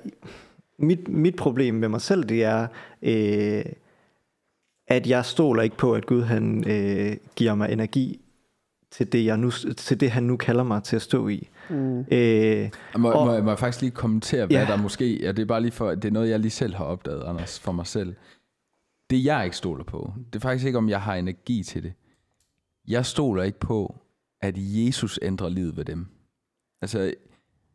[0.78, 2.66] mit, mit problem med mig selv, det er,
[3.02, 3.64] øh,
[4.88, 8.20] at jeg stoler ikke på, at Gud han øh, giver mig energi
[8.90, 11.48] til det, jeg nu, til det, han nu kalder mig til at stå i.
[11.70, 11.98] Mm.
[12.10, 12.68] Øh,
[12.98, 14.64] Må, Og- må, jeg- må jeg faktisk lige kommentere, hvad Ja.
[14.66, 15.22] der måske...
[15.22, 15.90] Ja, det er bare lige for...
[15.94, 18.14] Det er noget, jeg lige selv har opdaget, Anders, for mig selv.
[19.10, 21.92] Det, jeg ikke stoler på, det er faktisk ikke, om jeg har energi til det.
[22.88, 23.96] Jeg stoler ikke på,
[24.40, 26.06] at Jesus ændrer livet ved dem.
[26.82, 27.14] Altså,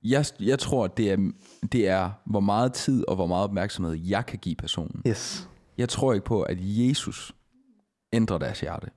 [0.03, 1.31] jeg, jeg tror, det er,
[1.71, 5.01] det er, hvor meget tid og hvor meget opmærksomhed, jeg kan give personen.
[5.07, 5.49] yes.
[5.77, 7.35] Jeg tror ikke på, at Jesus
[8.13, 8.89] ændrer deres hjerte.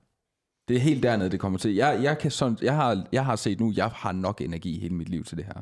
[0.67, 1.75] Det er helt dernede, det kommer til.
[1.75, 4.95] Jeg, jeg, kan sådan, jeg, har, jeg har set nu, jeg har nok energi hele
[4.95, 5.61] mit liv til det her.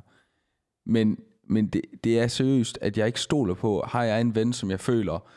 [0.86, 1.18] Men,
[1.50, 4.72] men det, det er seriøst, at jeg ikke stoler på, har jeg en ven, som
[4.72, 5.30] jeg føler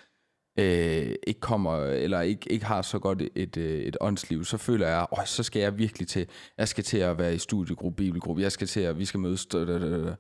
[0.59, 4.89] øh, ikke kommer, eller ikke, ikke har så godt et, øh, et åndsliv, så føler
[4.89, 6.27] jeg, åh, så skal jeg virkelig til,
[6.59, 9.47] jeg skal til at være i studiegruppe, bibelgruppe, jeg skal til at, vi skal mødes,
[9.47, 10.15] da, da, da.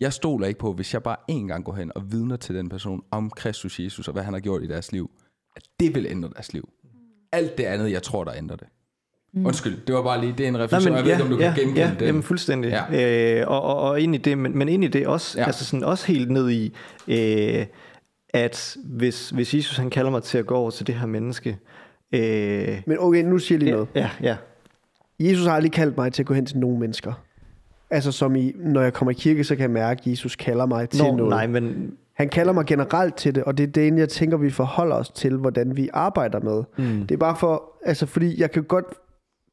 [0.00, 2.68] Jeg stoler ikke på, hvis jeg bare en gang går hen og vidner til den
[2.68, 5.10] person om Kristus Jesus og hvad han har gjort i deres liv,
[5.56, 6.68] at det vil ændre deres liv.
[7.32, 8.66] Alt det andet, jeg tror, der ændrer det.
[9.34, 9.46] Mm.
[9.46, 10.96] Undskyld, det var bare lige, det er en refleksion.
[10.96, 12.06] jeg ved ikke, om du kan genkende ja, den.
[12.06, 12.68] Jamen, fuldstændig.
[12.70, 12.84] Ja.
[12.92, 13.40] Ja.
[13.40, 15.42] Øh, og, og, og ind i det, men, men ind i det også, Ja.
[15.42, 15.46] ja.
[15.46, 16.74] altså sådan, også helt ned i,
[17.08, 17.66] øh,
[18.34, 21.58] at hvis, hvis Jesus han kalder mig til at gå over til det her menneske,
[22.12, 23.88] øh, Men okay, nu siger jeg lige ja, noget.
[23.94, 24.36] ja, ja,
[25.20, 27.12] Jesus har aldrig kaldt mig til at gå hen til nogle mennesker.
[27.90, 30.66] Altså som i, når jeg kommer i kirke, så kan jeg mærke, at Jesus kalder
[30.66, 31.30] mig til Nå, noget.
[31.30, 34.50] nej, men Han kalder mig generelt til det, og det er det, jeg tænker, vi
[34.50, 36.62] forholder os til, hvordan vi arbejder med.
[36.78, 38.84] mm, Det er bare for, altså fordi jeg kan godt,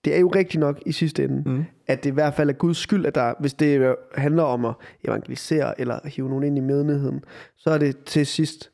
[0.05, 2.53] det er jo rigtigt nok i sidste ende, mm, at det i hvert fald er
[2.53, 6.61] Guds skyld, at der, hvis det handler om at evangelisere eller hive nogen ind i
[6.61, 7.23] menigheden,
[7.57, 8.71] så er det til sidst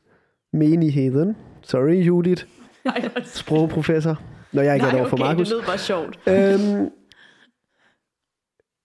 [0.52, 1.36] menigheden.
[1.62, 2.44] Sorry, Judith,
[2.84, 4.22] Nej, sprogprofessor,
[4.52, 5.48] når jeg ikke er Nej, over for okay, Markus.
[5.48, 6.20] det lød bare sjovt.
[6.28, 6.90] Øhm,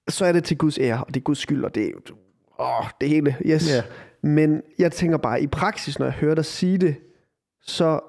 [0.09, 2.15] så er det til Guds ære, og det er Guds skyld, og det er jo
[2.59, 3.35] åh, det hele.
[3.45, 3.69] Yes.
[3.75, 3.81] Ja.
[4.23, 6.95] Men jeg tænker bare, i praksis, når jeg hører dig sige det,
[7.61, 7.99] så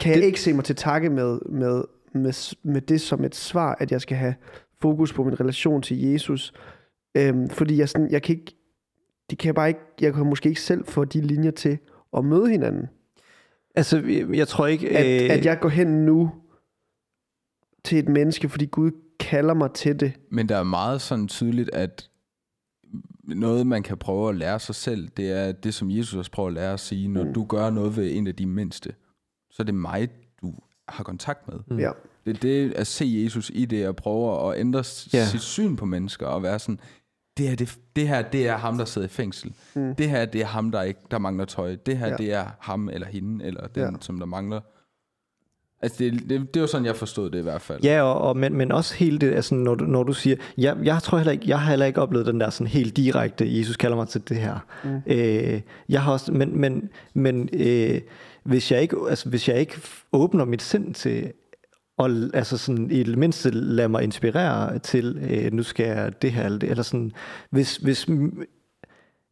[0.00, 1.82] kan jeg Det- ikke se mig til takke med, med,
[2.16, 4.34] med, med det som et svar, at jeg skal have
[4.80, 6.52] fokus på min relation til Jesus.
[7.16, 8.56] Øhm, fordi jeg, sådan, jeg kan ikke,
[9.30, 11.78] det kan jeg bare ikke, jeg kan måske ikke selv få de linjer til
[12.16, 12.86] at møde hinanden.
[13.74, 14.90] altså, jeg, jeg tror ikke...
[14.98, 16.30] At, øh, at jeg går hen nu
[17.84, 18.90] til et menneske, fordi Gud
[19.20, 20.12] kalder mig til det.
[20.30, 22.10] Men der er meget sådan tydeligt, at
[23.24, 26.46] noget, man kan prøve at lære sig selv, det er det, som Jesus også prøver
[26.48, 27.32] at lære at sige, når Mm.
[27.32, 28.94] du gør noget ved en af de mindste,
[29.50, 30.08] så er det mig,
[30.88, 31.58] har kontakt med.
[31.66, 31.78] Mm.
[31.78, 31.90] Ja.
[32.26, 35.18] Det er det at se Jesus i det, og prøve at ændre Ja.
[35.18, 35.24] ja.
[35.26, 36.80] sit syn på mennesker, og være sådan,
[37.36, 39.52] det her, det, det her, det er ham, der sidder i fængsel.
[39.74, 39.94] Mm.
[39.94, 41.76] Det her, det er ham, der ikke der mangler tøj.
[41.86, 42.16] Det her, Ja.
[42.16, 43.90] det er ham eller hende, eller den, Ja.
[44.00, 44.60] som der mangler.
[45.82, 47.82] Altså, det, det, det var sådan, jeg forstod det i hvert fald.
[47.84, 50.76] Ja, og, og, men, men også helt det, altså, når, du, når du siger, jeg,
[50.82, 53.76] jeg tror heller ikke, jeg har heller ikke oplevet den der sådan helt direkte, Jesus
[53.76, 54.58] kalder mig til det her.
[54.84, 55.00] Mm.
[55.06, 58.00] Øh, jeg har også, men, men, men øh,
[58.46, 59.80] hvis, jeg ikke, altså, hvis jeg ikke
[60.12, 61.32] åbner mit sind til,
[61.98, 66.32] og altså sådan i det mindste lade mig inspirere til, øh, nu skal jeg det
[66.32, 67.12] her eller det, eller sådan,
[67.50, 68.08] hvis, hvis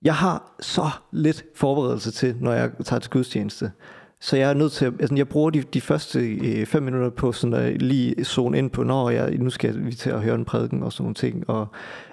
[0.02, 3.72] jeg har så lidt forberedelse til, når jeg tager til gudstjeneste.
[4.20, 7.10] Så jeg er nødt til at, altså jeg bruger de, de første øh, fem minutter
[7.10, 10.34] på sådan at lige zone ind på, når jeg, nu skal vi til at høre
[10.34, 11.50] en prædiken og sådan nogle ting.
[11.50, 11.66] Og,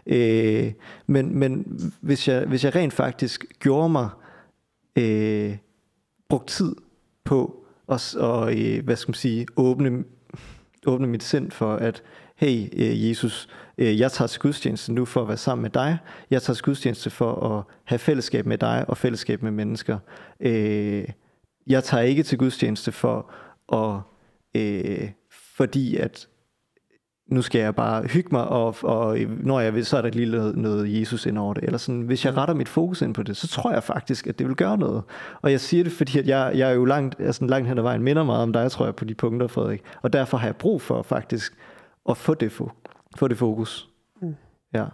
[0.05, 0.71] øh,
[1.07, 4.09] men men hvis, jeg, hvis jeg rent faktisk gjorde mig,
[4.95, 5.57] øh,
[6.29, 6.75] brugt tid
[7.23, 10.03] på og, og, øh, hvad skal man sige, åbne,
[10.85, 12.03] åbne mit sind for, at
[12.35, 13.47] hey øh, Jesus,
[13.77, 15.97] øh, jeg tager til gudstjeneste nu for at være sammen med dig.
[16.31, 19.97] Jeg tager til gudstjeneste for at have fællesskab med dig og fællesskab med mennesker.
[20.39, 21.07] Øh,
[21.67, 23.31] jeg tager ikke til gudstjeneste for
[23.73, 24.01] at,
[24.61, 26.27] øh, fordi at
[27.27, 30.31] nu skal jeg bare hygge mig, og, og når jeg vil, så er der lige
[30.31, 31.63] noget, noget Jesus ind over det.
[31.63, 34.39] Eller sådan, hvis jeg retter mit fokus ind på det, så tror jeg faktisk, at
[34.39, 35.03] det vil gøre noget.
[35.41, 37.83] Og jeg siger det, fordi at jeg, jeg er jo langt, altså langt hen ad
[37.83, 39.81] vejen minder meget om dig, tror jeg, på de punkter, Frederik.
[40.01, 41.53] Og derfor har jeg brug for faktisk
[42.09, 42.83] at få det, fo-
[43.15, 43.89] få det fokus.
[44.21, 44.35] Mm.
[44.73, 44.85] Ja.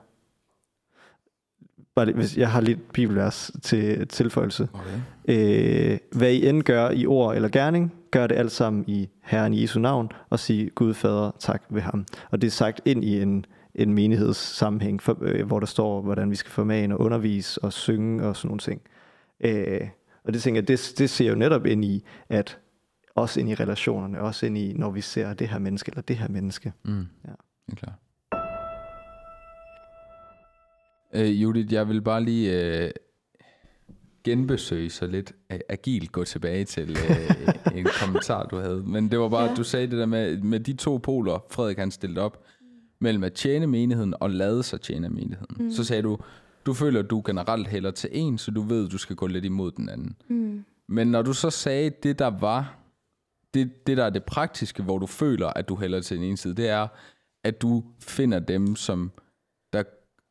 [1.95, 4.67] Bare hvis jeg har lidt bibelvers til tilføjelse.
[4.73, 5.91] Okay.
[5.93, 9.61] Øh, hvad I end gør i ord eller gerning, gør det alt sammen i Herren
[9.61, 12.05] Jesu navn, og sig Gud Fader tak ved ham.
[12.31, 13.45] Og det er sagt ind i en,
[13.75, 18.27] en menighedssammenhæng, for, øh, hvor der står, hvordan vi skal formane og undervise og synge
[18.27, 18.81] og sådan nogle ting.
[19.39, 19.87] Øh,
[20.23, 22.59] og det tænker jeg, det, det ser jo netop ind i, at
[23.15, 26.17] også ind i relationerne, også ind i, når vi ser det her menneske eller det
[26.17, 26.73] her menneske.
[26.83, 27.07] Mm.
[27.25, 27.31] Ja.
[27.65, 27.95] Det er klart.
[31.13, 32.91] Øh, Judith, jeg vil bare lige øh,
[34.30, 38.84] genbesøge så lidt øh, agilt gå tilbage til øh, en kommentar, du havde.
[38.86, 39.55] Men det var bare, Ja.
[39.55, 42.43] du sagde det der med, med de to poler, Frederik han stillede op,
[43.01, 45.57] mellem at tjene menigheden og lade sig tjene menigheden.
[45.65, 45.71] Mm.
[45.71, 46.17] Så sagde du,
[46.65, 49.45] du føler, at du generelt hælder til en, så du ved, du skal gå lidt
[49.45, 50.15] imod den anden.
[50.30, 50.65] Mm.
[50.89, 52.78] Men når du så sagde, det der var,
[53.53, 56.38] det, det der er det praktiske, hvor du føler, at du hælder til den ene
[56.38, 56.88] side, det er,
[57.43, 59.11] at du finder dem, som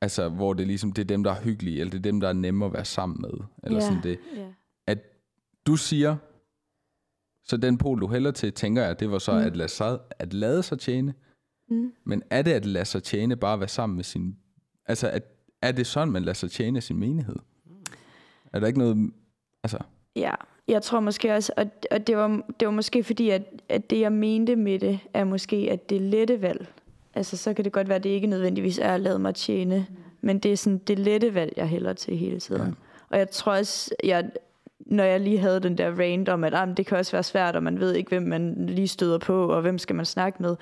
[0.01, 2.29] altså, hvor det ligesom, det er dem, der er hyggelige, eller det er dem, der
[2.29, 3.31] er nemme at være sammen med,
[3.65, 3.87] eller Ja.
[3.87, 4.19] sådan det.
[4.37, 4.47] Ja.
[4.87, 4.99] At
[5.67, 6.17] du siger,
[7.45, 9.39] så den pol, du hælder til, tænker jeg, det var så Mm.
[9.39, 11.15] at, lade sig, at lade sig tjene.
[11.69, 11.93] Mm.
[12.05, 14.37] Men er det at lade sig tjene, bare at være sammen med sin...
[14.87, 15.23] Altså, at,
[15.63, 17.37] er det sådan, man lader sig tjene sin menighed?
[18.53, 19.11] Er der ikke noget...
[19.63, 19.79] Altså,
[20.17, 20.35] Ja,
[20.69, 24.01] jeg tror måske også, og, og det, var, det var måske fordi, at, at det
[24.01, 26.73] jeg mente med det, er måske, at det lette valg.
[27.17, 29.87] Altså så kan det godt være, at det ikke nødvendigvis er at lade mig tjene,
[30.21, 32.67] men det er sådan det lette valg, jeg hælder til hele tiden.
[32.67, 32.73] Ja.
[33.09, 34.31] Og jeg tror også, jeg,
[34.81, 37.57] når jeg lige havde den der rant om, at ah, det kan også være svært,
[37.57, 40.57] og man ved ikke, hvem man lige støder på, og hvem skal man snakke med.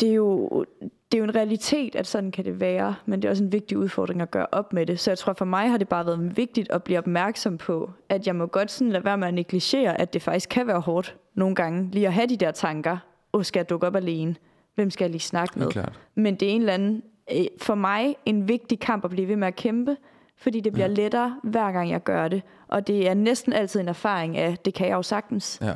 [0.00, 3.28] Det er jo, det er jo en realitet, at sådan kan det være, men det
[3.28, 5.00] er også en vigtig udfordring at gøre op med det.
[5.00, 8.26] Så jeg tror for mig har det bare været vigtigt at blive opmærksom på, at
[8.26, 11.16] jeg må godt sådan lade være med at negligere, at det faktisk kan være hårdt
[11.34, 12.98] nogle gange, lige at have de der tanker,
[13.32, 14.36] åh, skal jeg dukke op alene?
[14.76, 15.68] Hvem skal jeg lige snakke med?
[15.68, 16.00] klart.
[16.14, 17.02] Men det er en eller anden,
[17.32, 19.96] øh, for mig en vigtig kamp at blive ved med at kæmpe,
[20.36, 20.94] fordi det bliver Ja.
[20.94, 22.42] lettere hver gang jeg gør det.
[22.68, 25.58] Og det er næsten altid en erfaring af, det kan jeg jo sagtens.
[25.62, 25.74] Ja.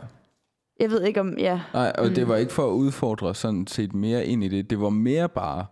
[0.81, 2.09] Jeg ved ikke om, ja, Nej, og mm.
[2.09, 2.15] Mm.
[2.15, 4.71] det var ikke for at udfordre sådan set mere ind i det.
[4.71, 5.67] Det var mere bare,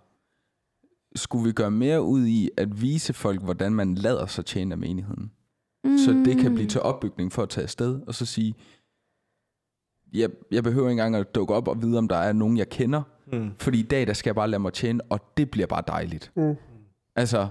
[1.17, 4.79] skulle vi gøre mere ud i at vise folk, hvordan man lader sig tjene af
[4.79, 5.31] menigheden.
[5.85, 5.99] Mm.
[5.99, 8.55] Så det kan blive til opbygning for at tage afsted, og så sige,
[10.13, 12.69] jeg, jeg behøver ikke engang at dukke op og vide, om der er nogen, jeg
[12.69, 13.03] kender,
[13.33, 13.51] Mm.
[13.59, 16.33] fordi i dag, der skal jeg bare lade mig tjene, og det bliver bare dejligt.
[16.37, 16.55] Mm.
[17.17, 17.49] Altså,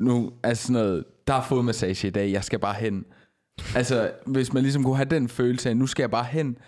[0.00, 3.04] nu, altså sådan noget, der er fodmassage i dag, jeg skal bare hen.
[3.76, 6.58] Altså, hvis man ligesom kunne have den følelse af, nu skal jeg bare hen,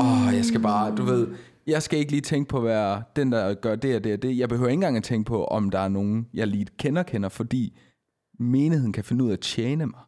[0.00, 1.28] åh, jeg skal bare, du ved,
[1.66, 4.22] jeg skal ikke lige tænke på at være den, der gør det og det og
[4.22, 4.38] det.
[4.38, 7.28] Jeg behøver ikke engang at tænke på, om der er nogen, jeg lige kender, kender,
[7.28, 7.78] fordi
[8.38, 10.00] menigheden kan finde ud af at tjene mig.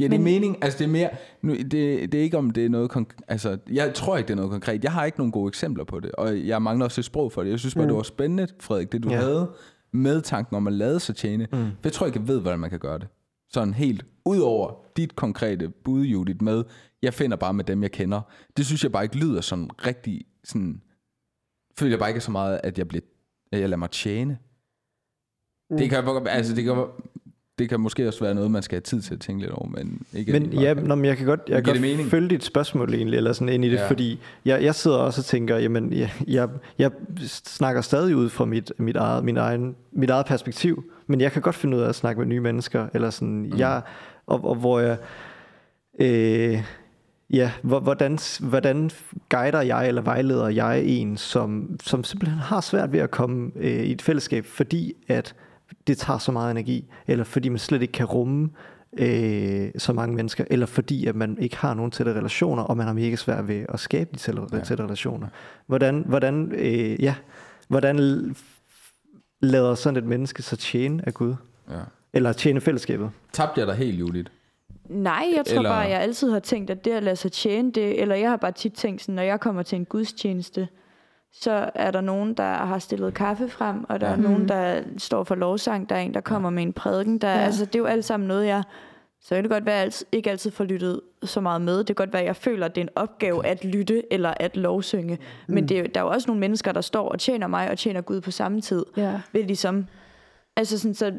[0.00, 0.64] Giver det Men- mening?
[0.64, 1.10] Altså, det er mere,
[1.42, 1.72] nu, det,
[2.12, 4.50] det er ikke om det er noget konkret, altså, jeg tror ikke, det er noget
[4.50, 4.84] konkret.
[4.84, 7.42] Jeg har ikke nogen gode eksempler på det, og jeg mangler også et sprog for
[7.42, 7.50] det.
[7.50, 7.88] Jeg synes bare, Mm.
[7.88, 9.16] det var spændende, Frederik, det du Ja.
[9.16, 9.50] havde
[9.92, 11.46] med tanken om at lade sig tjene.
[11.52, 11.58] Mm.
[11.58, 13.08] For jeg tror ikke, jeg ved, hvordan man kan gøre det.
[13.52, 16.64] Sådan helt ud over dit konkrete bud, Judith, med,
[17.02, 18.20] jeg finder bare med dem, jeg kender.
[18.56, 20.80] Det synes jeg bare ikke lyder sådan rigtig, sådan,
[21.78, 23.02] føler jeg bare ikke så meget, at jeg, bliver,
[23.52, 24.38] at jeg lader mig tjene.
[25.70, 25.76] Mm.
[25.78, 26.84] Det kan, altså, det kan,
[27.60, 29.68] det kan måske også være noget, man skal have tid til at tænke lidt over,
[29.68, 32.08] men ikke Men ja, nå, men jeg kan godt, jeg kan godt mening?
[32.10, 33.88] følge dit spørgsmål egentlig, eller sådan ind i det, ja.
[33.88, 36.48] Fordi jeg, jeg sidder også og tænker, jamen, jeg, jeg,
[36.78, 36.90] jeg
[37.26, 41.42] snakker stadig ud fra mit, mit, eget, min egen, mit eget perspektiv, men jeg kan
[41.42, 43.58] godt finde ud af at snakke med nye mennesker, eller sådan, mm.
[43.58, 43.80] jeg,
[44.26, 44.96] og, og hvor jeg,
[46.00, 46.62] øh,
[47.30, 48.90] ja, hvor- hvordan, hvordan
[49.28, 53.70] guider jeg, eller vejleder jeg en, som, som simpelthen har svært ved at komme øh,
[53.84, 55.34] i et fællesskab, fordi at
[55.86, 58.50] det tager så meget energi, eller fordi man slet ikke kan rumme
[58.98, 62.86] øh, så mange mennesker, eller fordi at man ikke har nogen tætte relationer, og man
[62.86, 64.60] har mega svært ved at skabe de tætte, Ja.
[64.60, 65.28] tætte relationer.
[65.66, 67.14] Hvordan, hvordan, øh, ja,
[67.68, 67.96] hvordan
[69.42, 71.34] lader sådan et menneske sig tjene af Gud?
[71.70, 71.74] Ja.
[72.12, 73.10] Eller tjene fællesskabet?
[73.32, 74.30] Tabte jeg dig helt, Judith?
[74.88, 75.70] Nej, jeg tror Eller- eller...
[75.70, 78.36] bare, jeg altid har tænkt, at det at lade sig tjene det, eller jeg har
[78.36, 80.68] bare tit tænkt sådan, når jeg kommer til en gudstjeneste,
[81.32, 84.12] så er der nogen, der har stillet kaffe frem, og der Ja.
[84.12, 84.48] er nogen, Mhm.
[84.48, 87.18] der står for lovsang, der er en, der kommer med en prædiken.
[87.18, 87.38] Der, Ja.
[87.38, 88.62] Altså, det er jo alt sammen noget, jeg
[89.22, 91.78] Så kan det godt være, at jeg altid, ikke altid får lyttet så meget med.
[91.78, 94.34] Det kan godt være, at jeg føler, at det er en opgave at lytte eller
[94.36, 95.18] at lovsynge.
[95.48, 95.54] Mm.
[95.54, 97.78] Men det, er der er jo også nogle mennesker, der står og tjener mig og
[97.78, 98.84] tjener Gud på samme tid.
[98.96, 99.20] Ja.
[99.32, 99.86] Ved ligesom,
[100.56, 101.12] altså sådan, så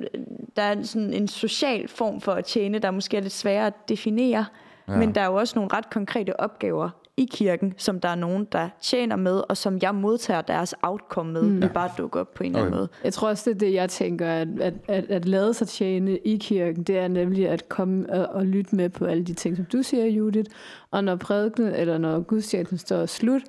[0.55, 3.89] der er sådan en social form for at tjene, der måske er lidt sværere at
[3.89, 4.45] definere.
[4.87, 4.95] Ja.
[4.97, 6.89] Men der er jo også nogle ret konkrete opgaver
[7.21, 11.31] i kirken, som der er nogen, der tjener med, og som jeg modtager deres outcome
[11.31, 11.61] med, mm.
[11.61, 12.79] ved bare at dukke op på en eller anden Okay.
[12.79, 12.89] måde.
[13.03, 16.17] Jeg tror også, det er det, jeg tænker, at, at, at, at lade sig tjene
[16.17, 19.55] i kirken, det er nemlig at komme og, og lytte med på alle de ting,
[19.55, 20.51] som du siger, Judith.
[20.91, 23.41] Og når prædiken, eller når gudstjenesten står slut,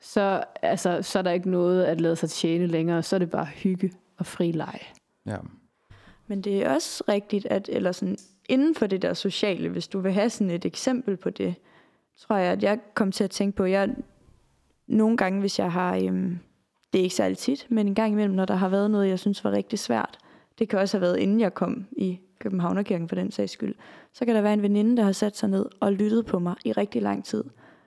[0.00, 3.30] så, altså, så er der ikke noget at lade sig tjene længere, så er det
[3.30, 4.78] bare hygge og fri leg.
[5.26, 5.36] Ja.
[6.26, 8.16] Men det er også rigtigt, at eller sådan,
[8.48, 11.54] inden for det der sociale, hvis du vil have sådan et eksempel på det,
[12.18, 13.94] tror jeg, at jeg kom til at tænke på, jeg
[14.86, 16.38] nogle gange, hvis jeg har, øhm,
[16.92, 19.18] det er ikke særlig tit, men en gang imellem, når der har været noget, jeg
[19.18, 20.18] synes var rigtig svært,
[20.58, 23.74] det kan også have været, inden jeg kom i Københavnerkirken for den sags skyld,
[24.12, 26.54] så kan der være en veninde, der har sat sig ned og lyttet på mig
[26.64, 27.44] i rigtig lang tid,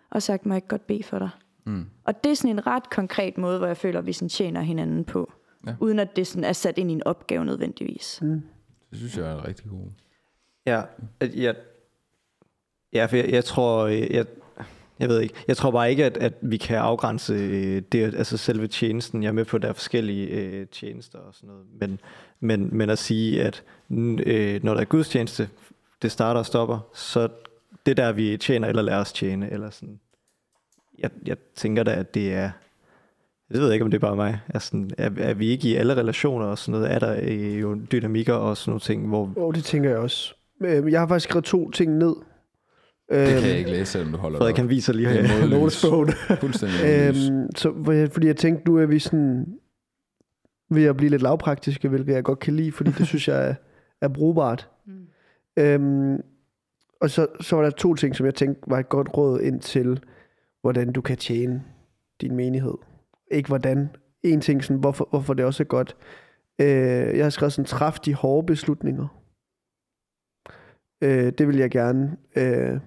[0.09, 1.29] og sagt, må jeg ikke godt bede for dig?
[1.65, 1.85] Mm.
[2.03, 4.61] Og det er sådan en ret konkret måde, hvor jeg føler, at vi sådan tjener
[4.61, 5.31] hinanden på.
[5.67, 5.75] Ja.
[5.79, 8.19] Uden at det sådan er sat ind i en opgave nødvendigvis.
[8.21, 8.41] Mm.
[8.89, 9.87] Det synes jeg er en rigtig god.
[10.65, 10.81] Ja,
[11.21, 11.55] jeg,
[12.93, 14.25] ja, for jeg, jeg tror, øh, jeg,
[14.99, 18.37] jeg ved ikke, jeg tror bare ikke, at, at vi kan afgrænse øh, det, altså
[18.37, 19.23] selve tjenesten.
[19.23, 21.99] Jeg er med på, at der er forskellige øh, tjenester og sådan noget, men,
[22.39, 25.49] men, men at sige, at øh, når der er gudstjeneste,
[26.01, 27.27] det starter og stopper, så
[27.85, 29.99] det der, vi tjener eller lærer os tjene, eller sådan,
[30.99, 32.51] jeg, jeg tænker da, at det er,
[33.49, 35.75] jeg ved ikke, om det er bare mig, er, sådan, er, er vi ikke i
[35.75, 39.33] alle relationer og sådan noget, er der øh, jo dynamikker og sådan nogle ting, hvor
[39.35, 40.33] Og det tænker jeg også.
[40.61, 42.15] Øh, jeg har faktisk skrevet to ting ned.
[43.09, 45.19] Det kan Øhm, jeg ikke læse, selvom du holder Frederik det han viser lige Det
[45.19, 46.11] er her notesbogen.
[46.39, 47.73] Fuldstændig øhm, så,
[48.11, 49.45] fordi jeg tænkte, nu er vi sådan
[50.69, 53.55] ved at blive lidt lavpraktiske, hvilket jeg godt kan lide, fordi det synes jeg er,
[54.01, 54.69] er brugbart.
[54.85, 55.07] Mm.
[55.59, 56.21] Øhm,
[57.01, 59.59] og så, så var der to ting, som jeg tænkte var et godt råd ind
[59.59, 59.99] til,
[60.61, 61.63] hvordan du kan tjene
[62.21, 62.77] din menighed.
[63.31, 63.89] Ikke hvordan.
[64.23, 65.95] En ting, sådan, hvorfor, hvorfor det også er godt.
[66.61, 69.07] Øh, jeg har skrevet sådan, træf de hårde beslutninger.
[71.03, 72.79] Øh, det vil jeg gerne øh,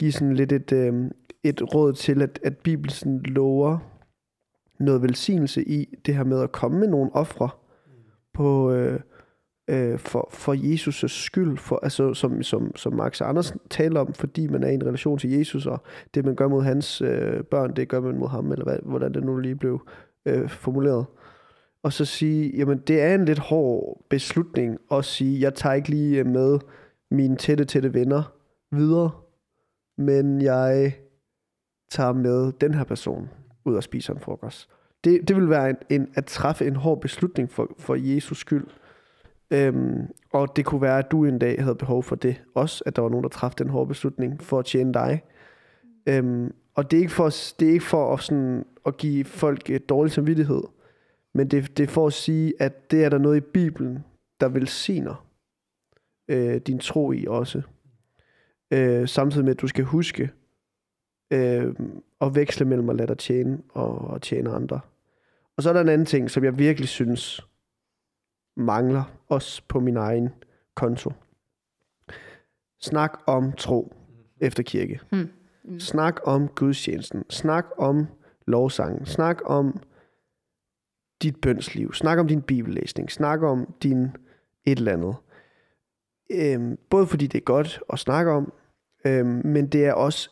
[0.00, 1.10] give sådan lidt et, øh,
[1.44, 3.78] et råd til, at, at Bibelen sådan lover
[4.78, 7.48] noget velsignelse i det her med at komme med nogle ofre
[8.34, 9.00] på, øh,
[9.70, 14.46] øh, for, for Jesus' skyld, for, altså, som, som, som Max Andersen taler om, fordi
[14.46, 15.82] man er i en relation til Jesus, og
[16.14, 19.14] det man gør mod hans øh, børn, det gør man mod ham, eller hvad, hvordan
[19.14, 19.80] det nu lige blev
[20.26, 21.06] øh, formuleret.
[21.82, 25.88] Og så sige, jamen det er en lidt hård beslutning at sige, jeg tager ikke
[25.88, 26.58] lige øh, med
[27.10, 28.32] mine tætte, tætte venner
[28.72, 29.10] videre,
[30.00, 30.94] men jeg
[31.90, 33.28] tager med den her person
[33.64, 34.68] ud og spiser en frokost.
[35.04, 38.66] Det, det vil være en, en, at træffe en hård beslutning for, for Jesus skyld.
[39.50, 42.42] Øhm, og det kunne være, at du en dag havde behov for det.
[42.54, 45.22] Også, at der var nogen, der træffede den hårde beslutning for at tjene dig.
[46.06, 47.30] Øhm, og det er ikke for,
[47.60, 50.62] det er ikke for at, sådan, at give folk et dårlig samvittighed.
[51.34, 53.98] Men det, det er for at sige, at det er der noget i Bibelen,
[54.40, 55.26] der velsigner
[56.28, 57.62] øh, din tro i også.
[58.70, 60.30] Øh, samtidig med, at du skal huske
[61.30, 61.74] øh,
[62.20, 64.80] at veksle mellem at lade dig tjene og at tjene andre.
[65.56, 67.40] Og så er der en anden ting, som jeg virkelig synes
[68.56, 70.28] mangler, også på min egen
[70.74, 71.12] konto.
[72.80, 73.94] Snak om tro
[74.40, 75.00] efter kirke.
[75.12, 75.80] Mm.
[75.80, 77.24] Snak om gudstjenesten.
[77.30, 78.06] Snak om
[78.46, 79.06] lovsangen.
[79.06, 79.80] Snak om
[81.22, 81.94] dit bønsliv.
[81.94, 83.10] Snak om din bibellæsning.
[83.10, 84.02] Snak om din
[84.64, 85.16] et eller andet.
[86.30, 88.52] Øhm, både fordi det er godt at snakke om,
[89.04, 90.30] øhm, men det er også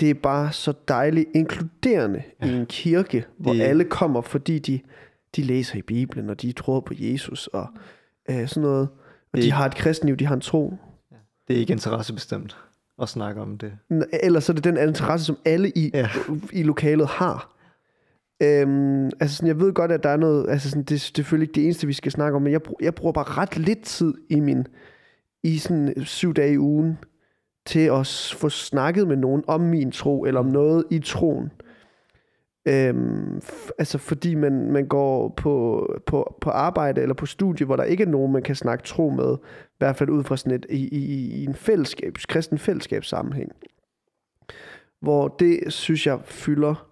[0.00, 2.46] det er bare så dejligt inkluderende ja.
[2.46, 4.80] i en kirke, hvor Det- alle kommer, fordi de,
[5.36, 7.66] de læser i Bibelen, og de tror på Jesus, og
[8.30, 8.88] øh, sådan noget.
[9.32, 10.74] Og Det- de har et kristenliv, de har en tro.
[11.48, 12.56] Det er ikke interessebestemt
[13.02, 13.72] at snakke om det.
[14.22, 16.08] Ellers er det den interesse, som alle i, ja.
[16.52, 17.56] I lokalet har.
[18.42, 21.48] Øhm, altså sådan, jeg ved godt, at der er noget, altså sådan, det er selvfølgelig
[21.48, 23.82] ikke det eneste, vi skal snakke om, men jeg, br- jeg bruger bare ret lidt
[23.82, 24.66] tid i min,
[25.42, 26.98] i sådan syv dage i ugen,
[27.66, 31.50] til at få snakket med nogen om min tro, eller om noget i troen.
[32.68, 37.76] Øhm, f- altså fordi man, man går på, på, på arbejde eller på studie, hvor
[37.76, 40.58] der ikke er nogen, man kan snakke tro med, i hvert fald ud fra sådan
[40.58, 43.52] et, i, i, i en fællesskabs, kristen fællesskabssammenhæng.
[45.00, 46.88] Hvor det, synes jeg, fylder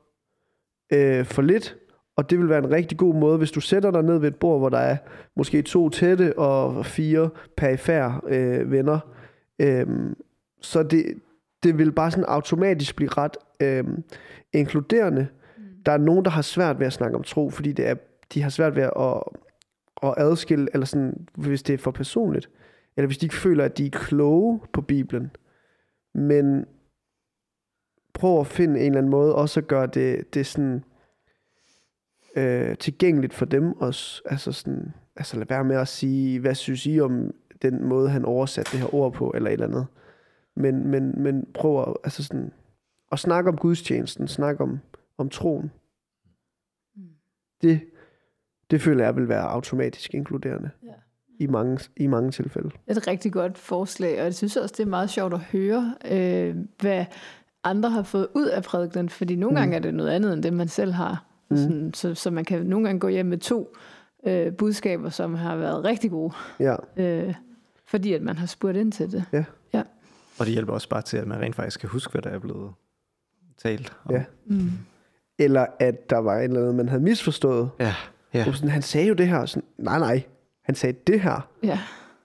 [0.92, 1.76] øh, for lidt,
[2.16, 4.36] og det vil være en rigtig god måde, hvis du sætter dig ned ved et
[4.36, 4.96] bord, hvor der er
[5.36, 8.98] måske to tætte og fire perifære øh, venner,
[9.58, 9.86] øh,
[10.62, 11.04] så det,
[11.62, 13.84] det vil bare sådan automatisk blive ret øh,
[14.52, 15.28] inkluderende.
[15.86, 17.94] Der er nogen, der har svært ved at snakke om tro, fordi det er,
[18.34, 19.22] de har svært ved at,
[20.02, 22.50] at adskille, eller sådan, hvis det er for personligt,
[22.96, 25.30] eller hvis de ikke føler, at de er kloge på Bibelen,
[26.14, 26.64] men
[28.14, 30.84] prøv at finde en eller anden måde, også at gøre det, det sådan
[32.36, 34.22] øh, tilgængeligt for dem også.
[34.24, 37.30] Altså sådan, altså lad være med at sige, hvad synes I om
[37.62, 39.86] den måde, han oversatte det her ord på, eller et eller andet.
[40.56, 42.52] Men, men, men prøv at, altså sådan,
[43.12, 44.78] at snakke om gudstjenesten, snakke om,
[45.18, 45.70] om troen.
[47.62, 47.80] Det,
[48.70, 50.92] det føler jeg vil være automatisk inkluderende Ja.
[51.38, 52.70] i, mange, i mange tilfælde.
[52.86, 56.56] Et rigtig godt forslag, og jeg synes også, det er meget sjovt at høre, øh,
[56.80, 57.04] hvad
[57.64, 59.60] andre har fået ud af prædikenen, fordi nogle Mm.
[59.60, 61.24] gange er det noget andet, end det man selv har.
[61.50, 61.56] Mm.
[61.56, 63.74] Sådan, så, så man kan nogle gange gå hjem med to
[64.26, 67.34] øh, budskaber, som har været rigtig gode, Ja, øh,
[67.84, 69.24] fordi at man har spurgt ind til det.
[70.38, 72.38] Og det hjælper også bare til, at man rent faktisk kan huske, hvad der er
[72.38, 72.72] blevet
[73.58, 74.14] talt om.
[74.14, 74.24] Ja.
[74.44, 74.70] Mm.
[75.38, 77.70] eller at der var et eller andet, man havde misforstået.
[77.80, 77.94] Ja.
[78.34, 78.44] ja.
[78.48, 79.46] Og Sådan, han sagde jo det her.
[79.46, 80.22] Sådan, nej, nej.
[80.62, 81.48] Han sagde det her.
[81.62, 81.78] Ja.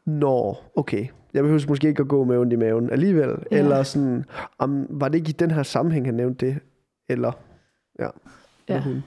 [0.05, 1.07] Nå, okay.
[1.33, 3.35] Jeg behøver måske ikke at gå med ondt i maven alligevel.
[3.51, 3.57] Ja.
[3.57, 4.25] Eller sådan,
[4.57, 6.59] om, var det ikke i den her sammenhæng, han nævnte det?
[7.09, 7.31] Eller,
[7.99, 8.09] ja.
[8.69, 8.81] Ja.
[8.81, 9.03] Hun.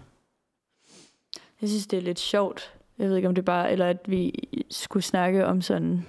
[1.60, 2.74] Jeg synes, det er lidt sjovt.
[2.98, 3.72] Jeg ved ikke, om det bare...
[3.72, 6.06] Eller at vi skulle snakke om sådan...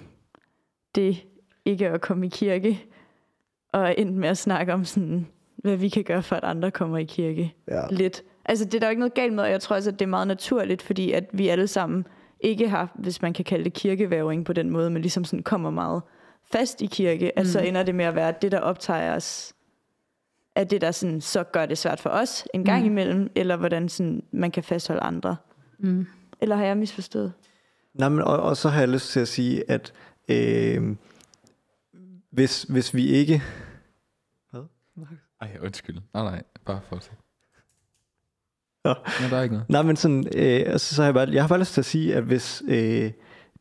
[0.94, 1.24] Det
[1.64, 2.84] ikke at komme i kirke.
[3.72, 5.26] Og endte med at snakke om sådan...
[5.56, 7.54] Hvad vi kan gøre for, at andre kommer i kirke.
[7.68, 7.82] Ja.
[7.90, 8.22] Lidt.
[8.44, 10.04] Altså, det er der jo ikke noget galt med, og jeg tror også, at det
[10.04, 12.06] er meget naturligt, fordi at vi alle sammen
[12.40, 15.70] ikke har, hvis man kan kalde det kirkevævring på den måde, men ligesom sådan kommer
[15.70, 16.02] meget
[16.52, 17.40] fast i kirke, mm.
[17.40, 19.52] at så ender det med at være at det, der optager os,
[20.54, 22.90] at det, der sådan, så gør det svært for os en gang Mm.
[22.90, 25.36] imellem, eller hvordan sådan, man kan fastholde andre.
[25.78, 26.06] Mm.
[26.40, 27.32] Eller har jeg misforstået?
[27.94, 29.92] Nej, men, og, og så har jeg lyst til at sige, at
[30.28, 30.96] øh,
[32.32, 33.42] hvis, hvis vi ikke...
[35.40, 35.96] Ej, undskyld.
[36.14, 37.14] Nej, nej, bare fortsæt.
[38.84, 38.94] Nå.
[39.20, 39.68] Nå, der er ikke noget.
[39.70, 41.84] Nej, men sådan, øh, altså, så har jeg, bare, jeg har bare lyst til at
[41.84, 43.10] sige, at hvis øh,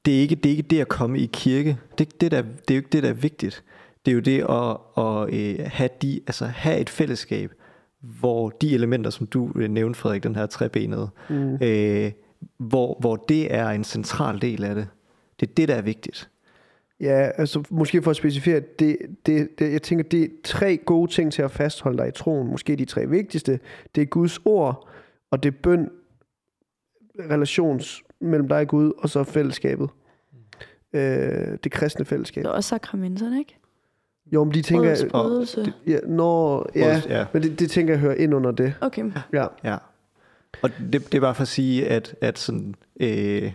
[0.06, 2.72] det, er ikke, det er ikke det at komme i kirke, det, det, der, det
[2.72, 3.64] er jo ikke det, der er vigtigt.
[4.06, 7.52] Det er jo det at, at øh, have, de, altså, have et fællesskab,
[8.00, 11.58] hvor de elementer, som du øh, nævnte, Frederik, den her trebenede, Mm.
[11.62, 12.12] øh,
[12.58, 14.88] hvor, hvor det er en central del af det.
[15.40, 16.30] Det er det, der er vigtigt.
[17.02, 21.12] Ja, altså måske for at specificere, det, det, det, jeg tænker, det er tre gode
[21.12, 22.48] ting til at fastholde dig i troen.
[22.48, 23.60] Måske de tre vigtigste.
[23.96, 24.88] Det er Guds ord,
[25.32, 25.90] og det er bøn,
[27.20, 29.90] relations mellem dig og Gud, og så fællesskabet.
[30.94, 32.46] Øh, det kristne fællesskab.
[32.46, 33.58] Er også sakramenterne, ikke?
[34.34, 35.06] Jo, men de tænker...
[35.14, 35.74] Og- brydelse.
[35.88, 37.26] Ja, når, ja, ja.
[37.34, 38.74] men det, det tænker jeg hører ind under det.
[38.82, 39.12] Okay.
[39.34, 39.78] Ja, Ja.
[40.62, 43.52] Og det, det er bare for at sige, at, at sådan, øh,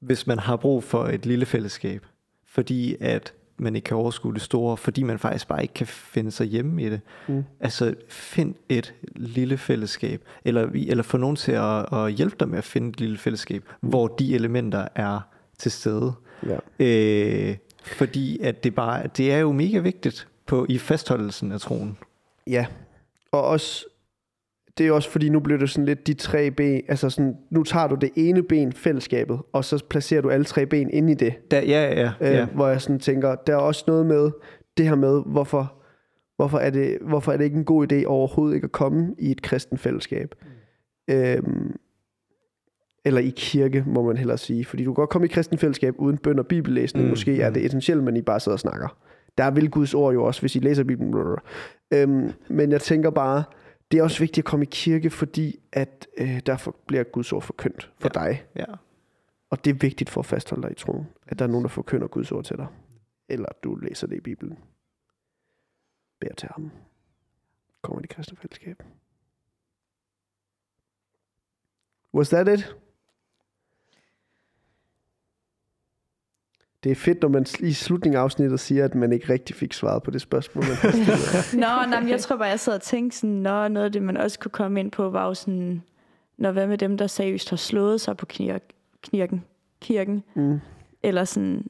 [0.00, 2.06] hvis man har brug for et lille fællesskab,
[2.56, 6.30] fordi at man ikke kan overskue det store, fordi man faktisk bare ikke kan finde
[6.30, 7.00] sig hjemme i det.
[7.28, 7.44] Mm.
[7.60, 12.58] Altså find et lille fællesskab, eller, eller få nogen til at, at hjælpe dig med
[12.58, 15.20] at finde et lille fællesskab, hvor de elementer er
[15.58, 16.12] til stede.
[16.46, 16.56] ja.
[16.78, 21.98] Øh, fordi at det bare, det er jo mega vigtigt på, i fastholdelsen af troen.
[22.46, 22.66] Ja,
[23.32, 23.84] og også,
[24.78, 27.62] det er også fordi, nu bliver det sådan lidt de tre ben, altså sådan, nu
[27.62, 31.14] tager du det ene ben, fællesskabet, og så placerer du alle tre ben ind i
[31.14, 31.50] det.
[31.50, 32.46] Der, ja, ja, Øh, ja.
[32.46, 34.30] Hvor jeg sådan tænker, der er også noget med
[34.76, 35.74] det her med, hvorfor,
[36.36, 39.30] hvorfor, er det, hvorfor er det ikke en god idé overhovedet ikke at komme i
[39.30, 40.34] et kristen fællesskab.
[41.08, 41.14] Mm.
[41.14, 41.76] Øhm,
[43.04, 44.64] eller i kirke, må man hellere sige.
[44.64, 47.04] Fordi du kan godt komme i kristen fællesskab uden bøn og bibellæsning.
[47.04, 47.10] Mm.
[47.10, 47.54] Måske er mm.
[47.54, 48.96] det essentielt, men I bare sidder og snakker.
[49.38, 51.14] Der vil Guds ord jo også, hvis I læser Bibelen.
[51.94, 53.44] Øhm, men jeg tænker bare,
[53.90, 57.42] det er også vigtigt at komme i kirke, fordi at øh, derfor bliver Guds ord
[57.42, 58.26] forkyndt for ja.
[58.26, 58.46] dig.
[58.56, 58.64] ja.
[59.50, 61.68] Og det er vigtigt for at fastholde dig i troen, at der er nogen, der
[61.68, 62.66] forkynder Guds ord til dig.
[63.28, 64.58] Eller at du læser det i Bibelen.
[66.20, 66.70] Bær til ham.
[67.82, 68.82] Kommer i det kristne fællesskab.
[72.14, 72.76] Was that it?
[76.84, 79.72] Det er fedt, når man i slutningen af afsnittet siger, at man ikke rigtig fik
[79.72, 80.64] svaret på det spørgsmål.
[80.64, 80.76] Man.
[81.62, 84.02] Nå, nej, men jeg tror bare, jeg sad og tænkte sådan, nå, noget af det,
[84.02, 85.82] man også kunne komme ind på, var jo sådan,
[86.38, 89.44] når hvad med dem, der seriøst har slået sig på knir- kirken,
[89.80, 90.60] kirken, mm.
[91.02, 91.66] eller sådan,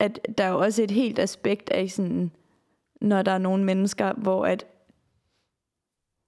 [0.00, 2.30] at der er jo også et helt aspekt af sådan,
[3.00, 4.66] når der er nogle mennesker, hvor at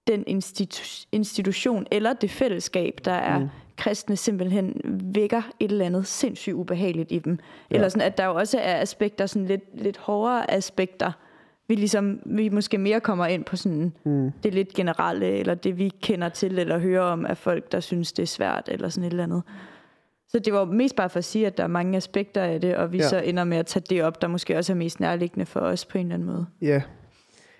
[0.07, 3.49] den institu- institution eller det fællesskab, der er Mm.
[3.77, 4.81] Kristne, simpelthen
[5.15, 7.39] vækker et eller andet sindssygt ubehageligt i dem.
[7.71, 7.75] Ja.
[7.75, 11.13] Eller sådan, at der jo også er aspekter, sådan lidt, lidt hårdere aspekter,
[11.69, 14.31] vi ligesom, vi måske mere kommer ind på sådan Mm.
[14.43, 18.13] det lidt generelle, eller det vi kender til, eller hører om af folk, der synes,
[18.13, 19.43] det er svært, eller sådan et eller andet.
[20.29, 22.77] Så det var mest bare for at sige, at der er mange aspekter af det,
[22.77, 23.09] og vi ja.
[23.09, 25.85] så ender med at tage det op, der måske også er mest nærliggende for os
[25.85, 26.47] på en eller anden måde.
[26.63, 26.83] Ja.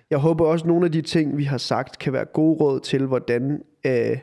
[0.09, 2.79] Jeg håber også, at nogle af de ting, vi har sagt, kan være gode råd
[2.79, 4.17] til, hvordan øh,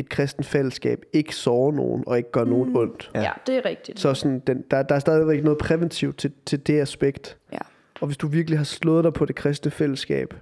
[0.00, 2.76] et kristent fællesskab ikke sårer nogen og ikke gør nogen Mm.
[2.76, 3.10] ondt.
[3.14, 4.00] Ja, ja det er rigtigt.
[4.00, 7.38] Så sådan, den, der, der er stadigvæk noget præventivt til, til det aspekt.
[7.52, 7.58] Ja.
[8.00, 10.34] Og hvis du virkelig har slået dig på det kristne fællesskab,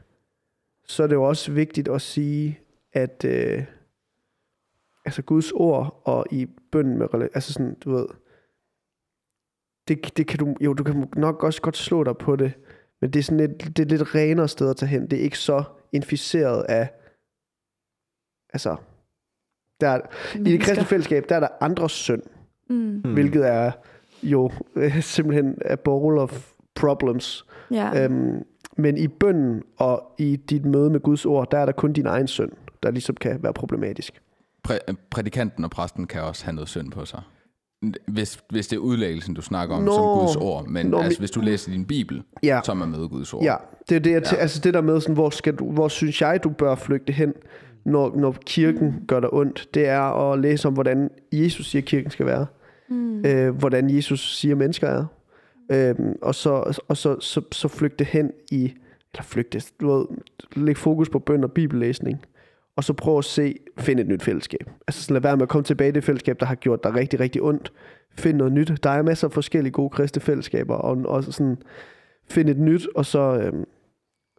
[0.87, 2.61] så er det jo også vigtigt at sige,
[2.93, 3.65] at øh,
[5.05, 8.07] altså Guds ord og i bønden med, altså sådan, du ved,
[9.89, 12.53] det, det kan du, jo, du kan nok også godt slå dig på det,
[13.01, 15.11] men det er sådan lidt, det er lidt renere sted at tage hen.
[15.11, 16.89] Det er ikke så inficeret af,
[18.53, 18.77] altså,
[19.81, 20.01] der, er-
[20.35, 22.23] i det kristne fællesskab, der er der andres synd,
[22.71, 23.01] Mm.
[23.13, 23.71] hvilket er
[24.23, 27.45] jo øh, simpelthen a bowl of problems.
[27.71, 28.05] Ja.
[28.05, 28.43] Øhm,
[28.77, 32.07] men i bønden og i dit møde med Guds ord, der er der kun din
[32.07, 32.51] egen synd,
[32.83, 34.23] der ligesom kan være problematisk.
[34.69, 37.21] Præ- prædikanten og præsten kan også have noget synd på sig.
[38.07, 39.93] Hvis, hvis det er udlæggelsen, du snakker om Nå.
[39.93, 42.89] som Guds ord, men Nå, altså, hvis du læser din bibel, Ja, så er man
[42.89, 43.43] med Guds ord.
[43.45, 43.55] ja
[43.89, 44.37] det er det, jeg, ja.
[44.37, 47.33] altså det der med, sådan, hvor, skal du, hvor synes jeg, du bør flygte hen,
[47.89, 52.11] når, når kirken gør dig ondt, det er at læse om, hvordan Jesus siger, kirken
[52.11, 52.47] skal være.
[52.89, 53.27] Mm.
[53.27, 55.05] øh, hvordan Jesus siger, mennesker er.
[55.73, 58.65] Øhm, og så, og så, så, så flygte hen i,
[59.13, 60.07] eller flygte, du ved,
[60.57, 62.21] læg fokus på bøn og bibellæsning,
[62.77, 64.71] og så prøv at se, find et nyt fællesskab.
[64.87, 66.95] Altså sådan lad være med at komme tilbage i det fællesskab, der har gjort dig
[66.95, 67.73] rigtig, rigtig ondt.
[68.19, 68.73] Find noget nyt.
[68.83, 71.57] Der er masser af forskellige gode kristne fællesskaber, og, og sådan,
[72.31, 73.65] find et nyt, og så, øhm,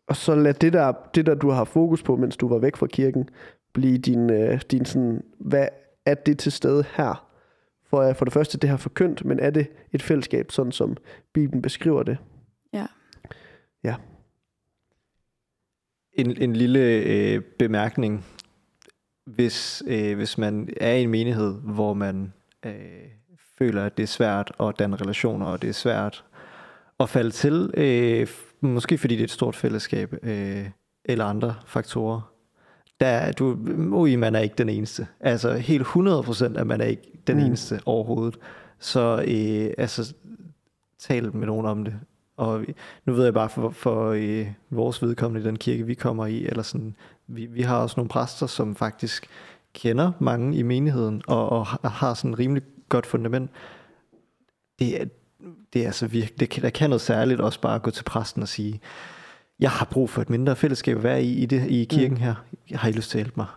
[0.10, 2.76] og så lad det der, det der, du har fokus på, mens du var væk
[2.76, 3.30] fra kirken,
[3.74, 5.68] blive din, øh, din sådan, hvad
[6.06, 7.26] er det til stede her?
[7.90, 10.98] For, for det første, det har forkyndt, men er det et fællesskab, sådan som
[11.34, 12.18] Bibelen beskriver det?
[16.14, 18.26] En, en lille øh, bemærkning.
[19.26, 22.34] Hvis, øh, hvis man er i en menighed, hvor man
[22.66, 22.74] øh,
[23.58, 26.26] føler, at det er svært at danne relationer, og det er svært
[27.00, 28.28] at falde til, øh,
[28.62, 30.70] måske fordi det er et stort fællesskab, øh,
[31.06, 32.32] eller andre faktorer,
[33.00, 33.58] der, er- du,
[33.92, 35.08] ui, man er ikke den eneste.
[35.20, 37.44] Altså helt 100% at man er ikke den Mm.
[37.46, 38.38] eneste overhovedet.
[38.80, 40.14] Så øh, altså,
[41.00, 41.94] tal med nogen om det.
[42.38, 42.66] Og
[43.06, 46.46] nu ved jeg bare for, for øh, vores vedkommende i den kirke, vi kommer i,
[46.46, 46.96] eller sådan,
[47.28, 49.28] vi, vi har også nogle præster, som faktisk
[49.74, 53.52] kender mange i menigheden, og, og har- sådan en rimelig godt fundament.
[54.80, 55.10] Det
[55.74, 58.04] det er altså virkelig, det kan, der kan noget særligt også bare at gå til
[58.04, 58.80] præsten og sige,
[59.60, 62.22] jeg har brug for et mindre fællesskab at være i, i, det, i kirken Mm.
[62.24, 62.36] her.
[62.70, 63.48] Jeg har I lyst til at hjælpe mig?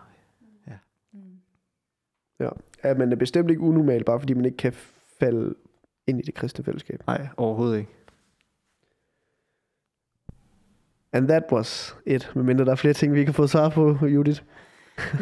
[2.83, 4.73] Ja, man er bestemt ikke unormal, bare fordi man ikke kan
[5.19, 5.55] falde
[6.07, 7.03] ind i det kristne fællesskab.
[7.07, 7.89] Nej, overhovedet ikke.
[11.13, 12.31] And that was it.
[12.35, 14.41] Medmindre der er flere ting, vi ikke har fået svar på, Judith.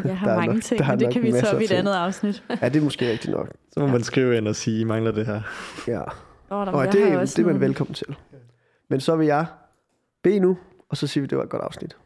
[0.05, 1.64] Jeg har Der er mange nok- ting, der men det kan vi tage op i
[1.64, 2.43] et andet afsnit.
[2.62, 3.49] Ja, det er måske rigtigt nok.
[3.74, 5.41] Så må man skrive ind og sige, I mangler det her.
[5.88, 6.01] Ja.
[6.52, 8.18] Oh, Og det, det er man velkommen til.
[8.88, 9.45] Men så vil jeg
[10.22, 10.58] bede nu,
[10.89, 11.97] og så siger vi, at det var et godt afsnit.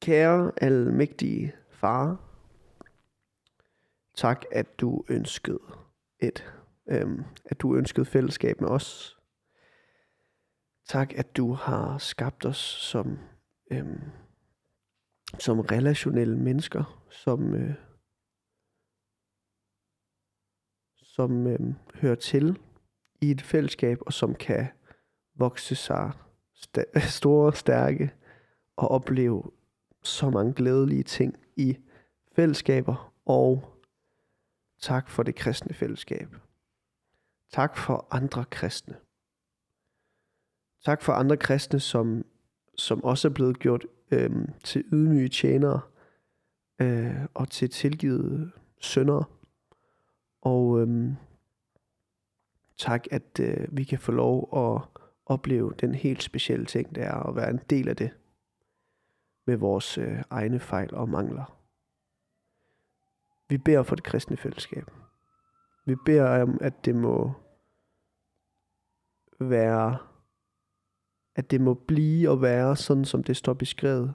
[0.00, 2.20] Kære almægtige far,
[4.14, 5.60] tak at du ønskede
[6.18, 6.54] et,
[6.88, 9.18] øhm, at du ønskede fællesskab med os.
[10.88, 13.18] Tak at du har skabt os som,
[13.70, 14.00] øhm,
[15.38, 17.74] som relationelle mennesker, som øh,
[21.12, 21.60] som øh,
[21.94, 22.58] hører til
[23.20, 24.66] i et fællesskab, og som kan
[25.34, 26.12] vokse sig
[26.54, 28.10] st- store, stærke
[28.76, 29.42] og opleve
[30.02, 31.76] så mange glædelige ting i
[32.36, 33.12] fællesskaber.
[33.26, 33.64] Og
[34.80, 36.28] tak for det kristne fællesskab.
[37.52, 38.96] Tak for andre kristne.
[40.84, 42.24] Tak for andre kristne, som,
[42.78, 44.30] som også er blevet gjort øh,
[44.64, 45.80] til ydmyge tjenere
[46.80, 49.24] øh, og til tilgivet syndere.
[50.42, 51.16] Og øhm,
[52.76, 57.28] tak, at øh, vi kan få lov at opleve den helt specielle ting, det er
[57.28, 58.10] at være en del af det
[59.46, 61.58] med vores øh, egne fejl og mangler.
[63.48, 64.90] Vi beder for det kristne fællesskab.
[65.84, 67.32] Vi beder om, at det må
[69.40, 69.98] være,
[71.34, 74.14] at det må blive og være sådan, som det står beskrevet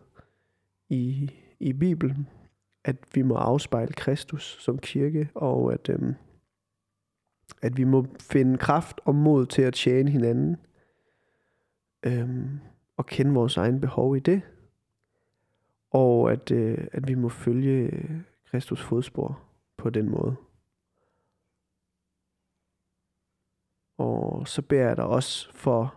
[0.89, 2.29] i, i Bibelen
[2.87, 6.15] at vi må afspejle Kristus som kirke, og at, øhm,
[7.61, 10.57] at vi må finde kraft og mod til at tjene hinanden,
[12.03, 12.59] øhm,
[12.97, 14.41] og kende vores egen behov i det,
[15.91, 19.41] og at, øh, at vi må følge øh, Kristus fodspor
[19.77, 20.35] på den måde.
[23.97, 25.95] Og så beder jeg dig også for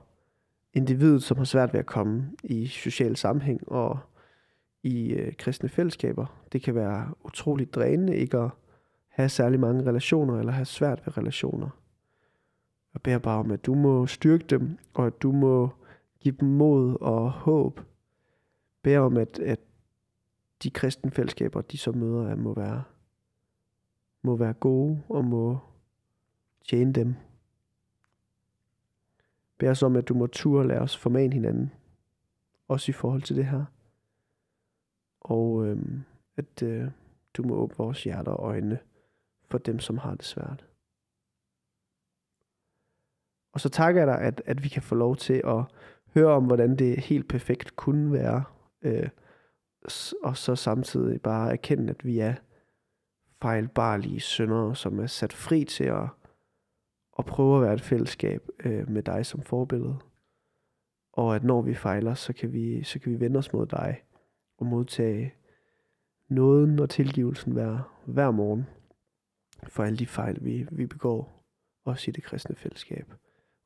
[0.72, 3.99] individet, som har svært ved at komme i social sammenhæng og
[4.83, 6.26] i øh, kristne fællesskaber.
[6.53, 8.51] Det kan være utroligt drænende ikke at
[9.09, 11.68] have særlig mange relationer, eller have svært ved relationer.
[12.95, 15.70] Jeg beder bare om, at du må styrke dem, og at du må
[16.20, 17.81] give dem mod og håb
[18.83, 19.61] Bær om, at, at
[20.62, 22.85] de kristne fællesskaber, de så møder, at må være,
[24.22, 25.59] må være gode og må
[26.68, 27.14] tjene dem.
[29.59, 31.72] Bær os om, at du må turde lade os formane hinanden,
[32.68, 33.64] også i forhold til det her.
[35.20, 35.78] Og øh,
[36.36, 36.90] at øh,
[37.34, 38.78] du må åbne vores hjerter og øjne
[39.50, 40.66] for dem, som har det svært.
[43.52, 45.64] Og så takker jeg dig, at, at vi kan få lov til at
[46.14, 48.44] høre om, hvordan det helt perfekt kunne være.
[48.82, 49.08] Øh,
[50.22, 52.34] og så samtidig bare erkende, at vi er
[53.42, 56.08] fejlbarlige syndere, som er sat fri til at,
[57.18, 59.96] at prøve at være et fællesskab øh, med dig som forbillede.
[61.12, 64.02] Og at når vi fejler, så kan vi, så kan vi vende os mod dig
[64.61, 65.34] og modtage
[66.28, 68.66] nåden og tilgivelsen hver, hver morgen
[69.68, 71.44] for alle de fejl, vi, vi begår,
[71.84, 73.12] også i det kristne fællesskab.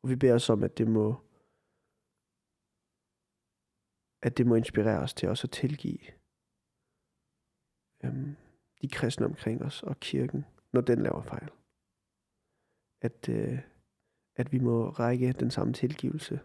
[0.02, 1.16] Og vi beder os om, at det må,
[4.22, 5.98] at det må inspirere os til også at tilgive
[8.04, 8.36] øhm,
[8.82, 11.50] de kristne omkring os og kirken, når den laver fejl.
[13.00, 13.58] At, øh,
[14.36, 16.40] at vi må række den samme tilgivelse,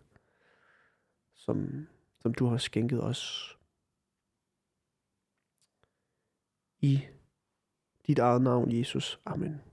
[1.34, 1.88] som,
[2.22, 3.59] som du har skænket os
[6.80, 7.08] i
[8.08, 9.20] dit eget navn, Jesus.
[9.24, 9.69] Amen.